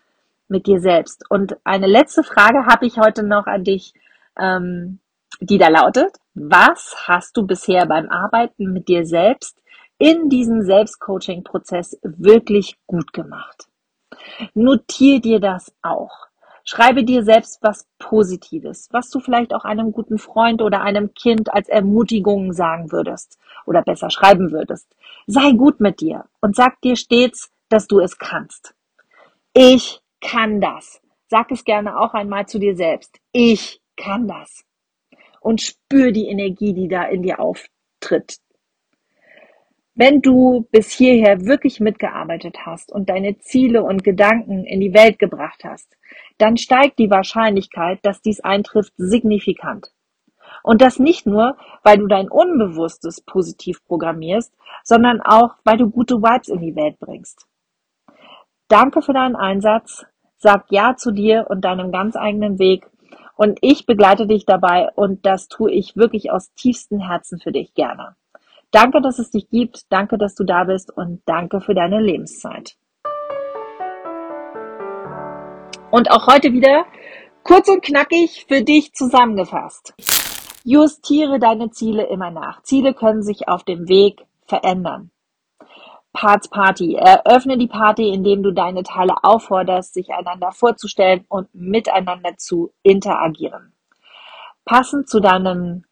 mit 0.48 0.66
dir 0.66 0.80
selbst. 0.80 1.24
Und 1.30 1.58
eine 1.64 1.86
letzte 1.86 2.24
Frage 2.24 2.66
habe 2.66 2.88
ich 2.88 2.98
heute 2.98 3.22
noch 3.22 3.46
an 3.46 3.64
dich, 3.64 3.94
ähm, 4.36 5.00
die 5.40 5.60
da 5.60 5.68
lautet, 5.68 6.18
was 6.34 6.96
hast 7.06 7.38
du 7.38 7.46
bisher 7.46 7.86
beim 7.86 8.10
Arbeiten 8.10 8.74
mit 8.74 8.88
dir 8.88 9.06
selbst 9.06 9.62
in 10.00 10.30
diesem 10.30 10.64
Selbstcoaching-Prozess 10.64 12.00
wirklich 12.02 12.76
gut 12.88 13.14
gemacht? 13.14 13.68
Notier 14.56 15.22
dir 15.22 15.40
das 15.40 15.72
auch. 15.84 16.28
Schreibe 16.66 17.04
dir 17.04 17.24
selbst 17.24 17.62
was 17.62 17.88
Positives, 18.00 18.88
was 18.92 19.10
du 19.10 19.20
vielleicht 19.20 19.54
auch 19.54 19.66
einem 19.66 19.92
guten 19.92 20.18
Freund 20.18 20.62
oder 20.62 20.82
einem 20.82 21.14
Kind 21.14 21.54
als 21.54 21.68
Ermutigung 21.68 22.54
sagen 22.54 22.92
würdest 22.92 23.38
oder 23.66 23.82
besser 23.82 24.10
schreiben 24.10 24.52
würdest. 24.52 24.88
Sei 25.28 25.52
gut 25.52 25.82
mit 25.82 26.00
dir 26.00 26.26
und 26.40 26.56
sag 26.56 26.80
dir 26.82 26.96
stets, 26.96 27.52
dass 27.68 27.88
du 27.88 28.00
es 28.00 28.18
kannst. 28.18 28.74
Ich 29.54 30.02
kann 30.22 30.62
das. 30.62 31.02
Sag 31.28 31.52
es 31.52 31.66
gerne 31.66 32.00
auch 32.00 32.14
einmal 32.14 32.48
zu 32.48 32.60
dir 32.60 32.76
selbst. 32.76 33.20
Ich 33.32 33.82
kann 33.98 34.28
das. 34.28 34.64
Und 35.42 35.62
spür 35.62 36.12
die 36.12 36.28
Energie, 36.28 36.74
die 36.74 36.88
da 36.88 37.04
in 37.04 37.24
dir 37.24 37.40
auftritt. 37.40 38.38
Wenn 39.96 40.22
du 40.22 40.68
bis 40.72 40.92
hierher 40.92 41.46
wirklich 41.46 41.80
mitgearbeitet 41.80 42.66
hast 42.66 42.92
und 42.92 43.10
deine 43.10 43.38
Ziele 43.38 43.84
und 43.84 44.04
Gedanken 44.04 44.66
in 44.66 44.80
die 44.80 44.94
Welt 44.94 45.20
gebracht 45.20 45.64
hast, 45.64 45.96
dann 46.40 46.58
steigt 46.58 46.98
die 46.98 47.12
Wahrscheinlichkeit, 47.12 48.00
dass 48.02 48.22
dies 48.22 48.40
eintrifft, 48.40 48.94
signifikant. 48.98 49.94
Und 50.64 50.82
das 50.82 50.98
nicht 50.98 51.28
nur, 51.28 51.58
weil 51.84 51.98
du 51.98 52.08
dein 52.08 52.28
Unbewusstes 52.30 53.22
positiv 53.22 53.86
programmierst, 53.86 54.52
sondern 54.84 55.22
auch, 55.22 55.58
weil 55.64 55.78
du 55.78 55.90
gute 55.90 56.16
Vibes 56.16 56.48
in 56.48 56.62
die 56.62 56.76
Welt 56.76 56.98
bringst. 57.00 57.46
Danke 58.70 59.04
für 59.04 59.14
deinen 59.14 59.36
Einsatz. 59.36 60.06
Sag 60.38 60.66
Ja 60.72 60.96
zu 60.96 61.12
dir 61.12 61.46
und 61.50 61.62
deinem 61.62 61.92
ganz 61.92 62.16
eigenen 62.16 62.58
Weg. 62.58 62.90
Und 63.36 63.60
ich 63.62 63.86
begleite 63.86 64.26
dich 64.26 64.46
dabei 64.46 64.90
und 64.96 65.26
das 65.26 65.48
tue 65.48 65.72
ich 65.72 65.96
wirklich 65.96 66.32
aus 66.32 66.52
tiefstem 66.56 67.00
Herzen 67.00 67.40
für 67.40 67.52
dich 67.52 67.74
gerne. 67.74 68.16
Danke, 68.74 69.02
dass 69.02 69.20
es 69.20 69.30
dich 69.30 69.50
gibt. 69.50 69.84
Danke, 69.92 70.18
dass 70.18 70.34
du 70.34 70.44
da 70.44 70.64
bist 70.64 70.92
und 70.98 71.22
danke 71.28 71.62
für 71.62 71.76
deine 71.76 72.02
Lebenszeit. 72.02 72.76
Und 75.92 76.10
auch 76.10 76.26
heute 76.26 76.52
wieder 76.54 76.86
kurz 77.44 77.68
und 77.68 77.84
knackig 77.84 78.46
für 78.48 78.64
dich 78.64 78.94
zusammengefasst. 78.94 79.94
Justiere 80.64 81.38
deine 81.38 81.70
Ziele 81.70 82.08
immer 82.08 82.32
nach. 82.32 82.64
Ziele 82.64 82.96
können 82.96 83.22
sich 83.22 83.48
auf 83.48 83.64
dem 83.64 83.88
Weg 83.88 84.26
verändern. 84.48 85.12
Parts 86.12 86.50
Party. 86.50 86.96
Eröffne 86.96 87.60
die 87.60 87.68
Party, 87.68 88.10
indem 88.10 88.42
du 88.42 88.52
deine 88.52 88.82
Teile 88.82 89.24
aufforderst, 89.24 89.94
sich 89.94 90.10
einander 90.10 90.52
vorzustellen 90.52 91.26
und 91.30 91.54
miteinander 91.54 92.38
zu 92.38 92.74
interagieren. 92.82 93.76
Passend 94.66 95.08
zu 95.08 95.20
deinen 95.20 95.86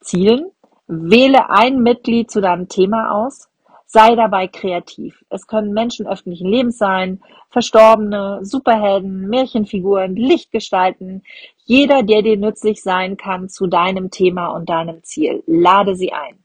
Zielen, 0.00 0.50
wähle 0.90 1.50
ein 1.50 1.82
Mitglied 1.82 2.30
zu 2.30 2.40
deinem 2.40 2.68
Thema 2.68 3.12
aus. 3.12 3.48
Sei 3.86 4.14
dabei 4.14 4.48
kreativ. 4.48 5.24
Es 5.30 5.46
können 5.46 5.72
Menschen 5.72 6.06
öffentlichen 6.06 6.48
Lebens 6.48 6.78
sein, 6.78 7.22
Verstorbene, 7.48 8.40
Superhelden, 8.42 9.28
Märchenfiguren, 9.28 10.14
Lichtgestalten, 10.14 11.22
jeder, 11.64 12.02
der 12.02 12.22
dir 12.22 12.36
nützlich 12.36 12.82
sein 12.82 13.16
kann 13.16 13.48
zu 13.48 13.66
deinem 13.66 14.10
Thema 14.10 14.48
und 14.48 14.68
deinem 14.68 15.02
Ziel. 15.02 15.42
Lade 15.46 15.96
sie 15.96 16.12
ein. 16.12 16.44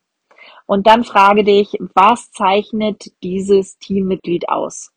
Und 0.66 0.88
dann 0.88 1.04
frage 1.04 1.44
dich, 1.44 1.74
was 1.94 2.32
zeichnet 2.32 3.12
dieses 3.22 3.78
Teammitglied 3.78 4.50
aus? 4.50 4.92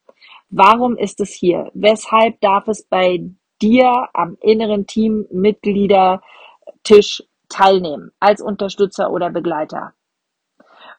Warum 0.50 0.96
ist 0.96 1.20
es 1.20 1.32
hier? 1.32 1.70
Weshalb 1.74 2.40
darf 2.40 2.68
es 2.68 2.84
bei 2.84 3.28
dir 3.60 4.08
am 4.14 4.38
inneren 4.40 4.86
Teammitgliedertisch 4.86 7.24
teilnehmen 7.48 8.12
als 8.20 8.40
Unterstützer 8.40 9.10
oder 9.10 9.30
Begleiter? 9.30 9.94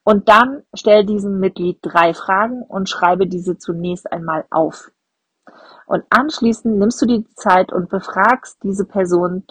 Und 0.03 0.29
dann 0.29 0.63
stell 0.73 1.05
diesem 1.05 1.39
Mitglied 1.39 1.79
drei 1.81 2.13
Fragen 2.13 2.63
und 2.63 2.89
schreibe 2.89 3.27
diese 3.27 3.57
zunächst 3.57 4.11
einmal 4.11 4.45
auf. 4.49 4.91
Und 5.85 6.03
anschließend 6.09 6.77
nimmst 6.77 7.01
du 7.01 7.05
die 7.05 7.27
Zeit 7.35 7.71
und 7.71 7.89
befragst 7.89 8.63
diese 8.63 8.85
Person 8.85 9.45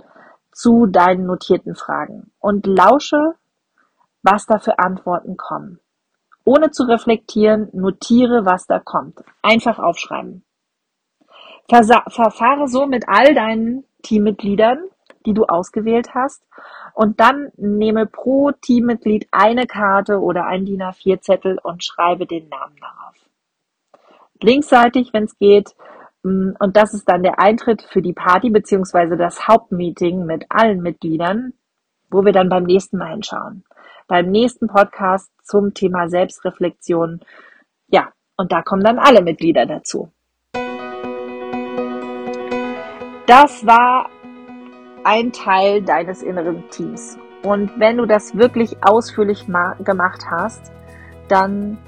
zu 0.52 0.86
deinen 0.86 1.26
notierten 1.26 1.74
Fragen 1.74 2.32
und 2.38 2.66
lausche, 2.66 3.34
was 4.22 4.46
da 4.46 4.58
für 4.58 4.78
Antworten 4.78 5.36
kommen. 5.36 5.80
Ohne 6.44 6.70
zu 6.70 6.84
reflektieren, 6.84 7.68
notiere, 7.72 8.44
was 8.44 8.66
da 8.66 8.78
kommt. 8.78 9.22
Einfach 9.42 9.78
aufschreiben. 9.78 10.44
Verfahre 11.68 12.68
so 12.68 12.86
mit 12.86 13.08
all 13.08 13.34
deinen 13.34 13.84
Teammitgliedern, 14.02 14.78
die 15.28 15.34
du 15.34 15.44
ausgewählt 15.44 16.14
hast 16.14 16.42
und 16.94 17.20
dann 17.20 17.52
nehme 17.58 18.06
pro 18.06 18.50
Teammitglied 18.50 19.28
eine 19.30 19.66
Karte 19.66 20.20
oder 20.20 20.46
ein 20.46 20.64
DIN 20.64 20.80
A4-Zettel 20.82 21.58
und 21.62 21.84
schreibe 21.84 22.26
den 22.26 22.48
Namen 22.48 22.76
darauf. 22.80 23.14
Linksseitig, 24.40 25.12
wenn 25.12 25.24
es 25.24 25.36
geht. 25.38 25.74
Mm, 26.22 26.52
und 26.58 26.76
das 26.78 26.94
ist 26.94 27.06
dann 27.10 27.22
der 27.22 27.38
Eintritt 27.38 27.82
für 27.82 28.00
die 28.00 28.14
Party 28.14 28.48
beziehungsweise 28.48 29.18
das 29.18 29.46
Hauptmeeting 29.46 30.24
mit 30.24 30.46
allen 30.48 30.80
Mitgliedern, 30.80 31.52
wo 32.10 32.24
wir 32.24 32.32
dann 32.32 32.48
beim 32.48 32.64
nächsten 32.64 32.96
Mal 32.96 33.10
hinschauen. 33.10 33.64
Beim 34.06 34.30
nächsten 34.30 34.66
Podcast 34.66 35.30
zum 35.44 35.74
Thema 35.74 36.08
Selbstreflexion. 36.08 37.20
Ja, 37.88 38.12
und 38.38 38.50
da 38.50 38.62
kommen 38.62 38.82
dann 38.82 38.98
alle 38.98 39.20
Mitglieder 39.20 39.66
dazu. 39.66 40.10
Das 43.26 43.66
war 43.66 44.08
ein 45.08 45.32
Teil 45.32 45.80
deines 45.80 46.22
inneren 46.22 46.68
Teams. 46.68 47.16
Und 47.42 47.70
wenn 47.80 47.96
du 47.96 48.04
das 48.04 48.36
wirklich 48.36 48.76
ausführlich 48.82 49.46
gemacht 49.46 50.26
hast, 50.30 50.70
dann, 51.28 51.78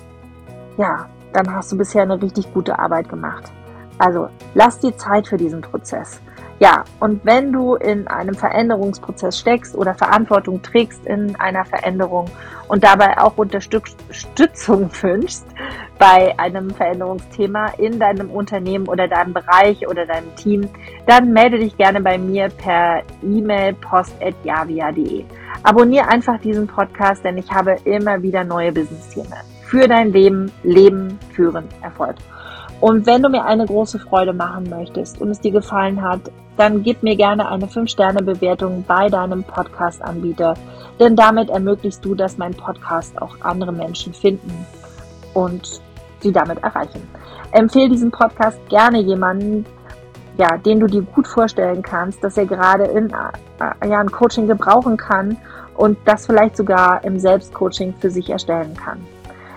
ja, 0.78 1.06
dann 1.34 1.54
hast 1.54 1.70
du 1.70 1.76
bisher 1.76 2.02
eine 2.02 2.20
richtig 2.22 2.50
gute 2.54 2.78
Arbeit 2.78 3.10
gemacht. 3.10 3.52
Also 3.98 4.28
lass 4.54 4.78
dir 4.78 4.96
Zeit 4.96 5.26
für 5.26 5.36
diesen 5.36 5.60
Prozess. 5.60 6.22
Ja, 6.60 6.84
und 7.00 7.24
wenn 7.24 7.52
du 7.52 7.74
in 7.76 8.06
einem 8.06 8.34
Veränderungsprozess 8.34 9.38
steckst 9.38 9.74
oder 9.74 9.94
Verantwortung 9.94 10.60
trägst 10.60 11.06
in 11.06 11.34
einer 11.36 11.64
Veränderung 11.64 12.26
und 12.68 12.84
dabei 12.84 13.16
auch 13.16 13.38
Unterstützung 13.38 14.90
wünschst 15.00 15.46
bei 15.98 16.38
einem 16.38 16.68
Veränderungsthema 16.68 17.68
in 17.78 17.98
deinem 17.98 18.30
Unternehmen 18.30 18.88
oder 18.88 19.08
deinem 19.08 19.32
Bereich 19.32 19.88
oder 19.88 20.04
deinem 20.04 20.36
Team, 20.36 20.68
dann 21.06 21.32
melde 21.32 21.58
dich 21.58 21.78
gerne 21.78 22.02
bei 22.02 22.18
mir 22.18 22.50
per 22.50 23.04
E-Mail 23.22 23.72
post.javia.de. 23.72 25.24
Abonniere 25.62 26.08
einfach 26.08 26.38
diesen 26.40 26.66
Podcast, 26.66 27.24
denn 27.24 27.38
ich 27.38 27.50
habe 27.50 27.76
immer 27.84 28.20
wieder 28.22 28.44
neue 28.44 28.70
Business-Themen 28.70 29.32
für 29.62 29.88
dein 29.88 30.12
Leben, 30.12 30.52
Leben, 30.62 31.18
Führen, 31.32 31.64
Erfolg. 31.80 32.16
Und 32.80 33.06
wenn 33.06 33.22
du 33.22 33.28
mir 33.28 33.44
eine 33.44 33.66
große 33.66 33.98
Freude 33.98 34.32
machen 34.32 34.68
möchtest 34.70 35.20
und 35.20 35.30
es 35.30 35.40
dir 35.40 35.52
gefallen 35.52 36.00
hat, 36.02 36.20
dann 36.56 36.82
gib 36.82 37.02
mir 37.02 37.16
gerne 37.16 37.48
eine 37.48 37.66
5-Sterne-Bewertung 37.66 38.84
bei 38.86 39.08
deinem 39.08 39.44
Podcast-Anbieter, 39.44 40.54
denn 40.98 41.16
damit 41.16 41.50
ermöglichst 41.50 42.04
du, 42.04 42.14
dass 42.14 42.38
mein 42.38 42.54
Podcast 42.54 43.20
auch 43.20 43.36
andere 43.40 43.72
Menschen 43.72 44.12
finden 44.12 44.66
und 45.34 45.80
sie 46.20 46.32
damit 46.32 46.62
erreichen. 46.62 47.02
Empfehle 47.52 47.88
diesen 47.88 48.10
Podcast 48.10 48.58
gerne 48.68 49.00
jemanden, 49.00 49.64
ja, 50.38 50.56
den 50.56 50.80
du 50.80 50.86
dir 50.86 51.02
gut 51.02 51.26
vorstellen 51.26 51.82
kannst, 51.82 52.22
dass 52.24 52.36
er 52.36 52.46
gerade 52.46 52.84
in 52.84 53.10
äh, 53.10 53.88
ja, 53.88 53.98
ein 53.98 54.10
Coaching 54.10 54.46
gebrauchen 54.46 54.96
kann 54.96 55.36
und 55.76 55.98
das 56.04 56.26
vielleicht 56.26 56.56
sogar 56.56 57.02
im 57.04 57.18
Selbstcoaching 57.18 57.94
für 57.98 58.10
sich 58.10 58.30
erstellen 58.30 58.74
kann. 58.74 58.98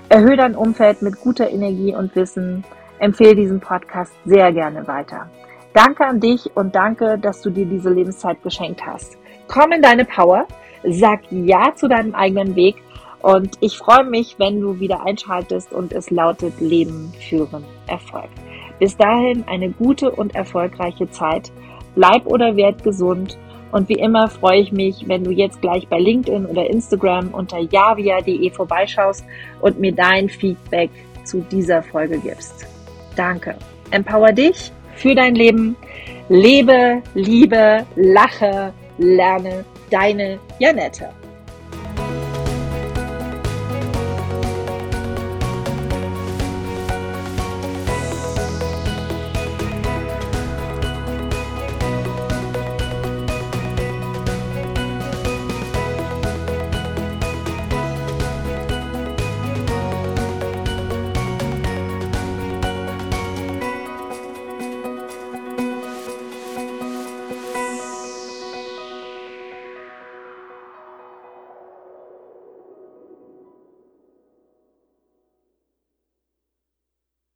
Erhöhe 0.09 0.37
dein 0.37 0.55
Umfeld 0.55 1.01
mit 1.01 1.19
guter 1.19 1.49
Energie 1.49 1.95
und 1.95 2.15
Wissen, 2.15 2.63
empfehle 3.03 3.35
diesen 3.35 3.59
Podcast 3.59 4.13
sehr 4.25 4.51
gerne 4.53 4.87
weiter. 4.87 5.29
Danke 5.73 6.05
an 6.05 6.19
dich 6.19 6.49
und 6.55 6.73
danke, 6.73 7.17
dass 7.17 7.41
du 7.41 7.49
dir 7.49 7.65
diese 7.65 7.89
Lebenszeit 7.89 8.41
geschenkt 8.43 8.85
hast. 8.85 9.17
Komm 9.47 9.73
in 9.73 9.81
deine 9.81 10.05
Power, 10.05 10.47
sag 10.83 11.21
Ja 11.29 11.73
zu 11.75 11.87
deinem 11.87 12.15
eigenen 12.15 12.55
Weg 12.55 12.75
und 13.21 13.57
ich 13.59 13.77
freue 13.77 14.03
mich, 14.03 14.35
wenn 14.37 14.61
du 14.61 14.79
wieder 14.79 15.05
einschaltest 15.05 15.73
und 15.73 15.91
es 15.93 16.11
lautet 16.11 16.59
Leben, 16.61 17.13
Führen, 17.27 17.63
Erfolg. 17.87 18.29
Bis 18.79 18.95
dahin 18.95 19.45
eine 19.47 19.69
gute 19.69 20.11
und 20.11 20.35
erfolgreiche 20.35 21.09
Zeit. 21.09 21.51
Bleib 21.95 22.25
oder 22.25 22.55
werd 22.55 22.83
gesund. 22.83 23.37
Und 23.71 23.89
wie 23.89 23.93
immer 23.93 24.27
freue 24.27 24.59
ich 24.59 24.71
mich, 24.71 25.07
wenn 25.07 25.23
du 25.23 25.31
jetzt 25.31 25.61
gleich 25.61 25.87
bei 25.87 25.99
LinkedIn 25.99 26.45
oder 26.45 26.69
Instagram 26.69 27.29
unter 27.33 27.59
javia.de 27.59 28.49
vorbeischaust 28.51 29.25
und 29.61 29.79
mir 29.79 29.93
dein 29.93 30.29
Feedback 30.29 30.91
zu 31.23 31.39
dieser 31.49 31.81
Folge 31.81 32.19
gibst. 32.19 32.67
Danke. 33.15 33.55
Empower 33.91 34.31
dich 34.31 34.71
für 34.95 35.15
dein 35.15 35.35
Leben. 35.35 35.75
Lebe, 36.29 37.01
liebe, 37.13 37.85
lache, 37.95 38.73
lerne 38.97 39.65
deine 39.89 40.39
Janette. 40.59 41.09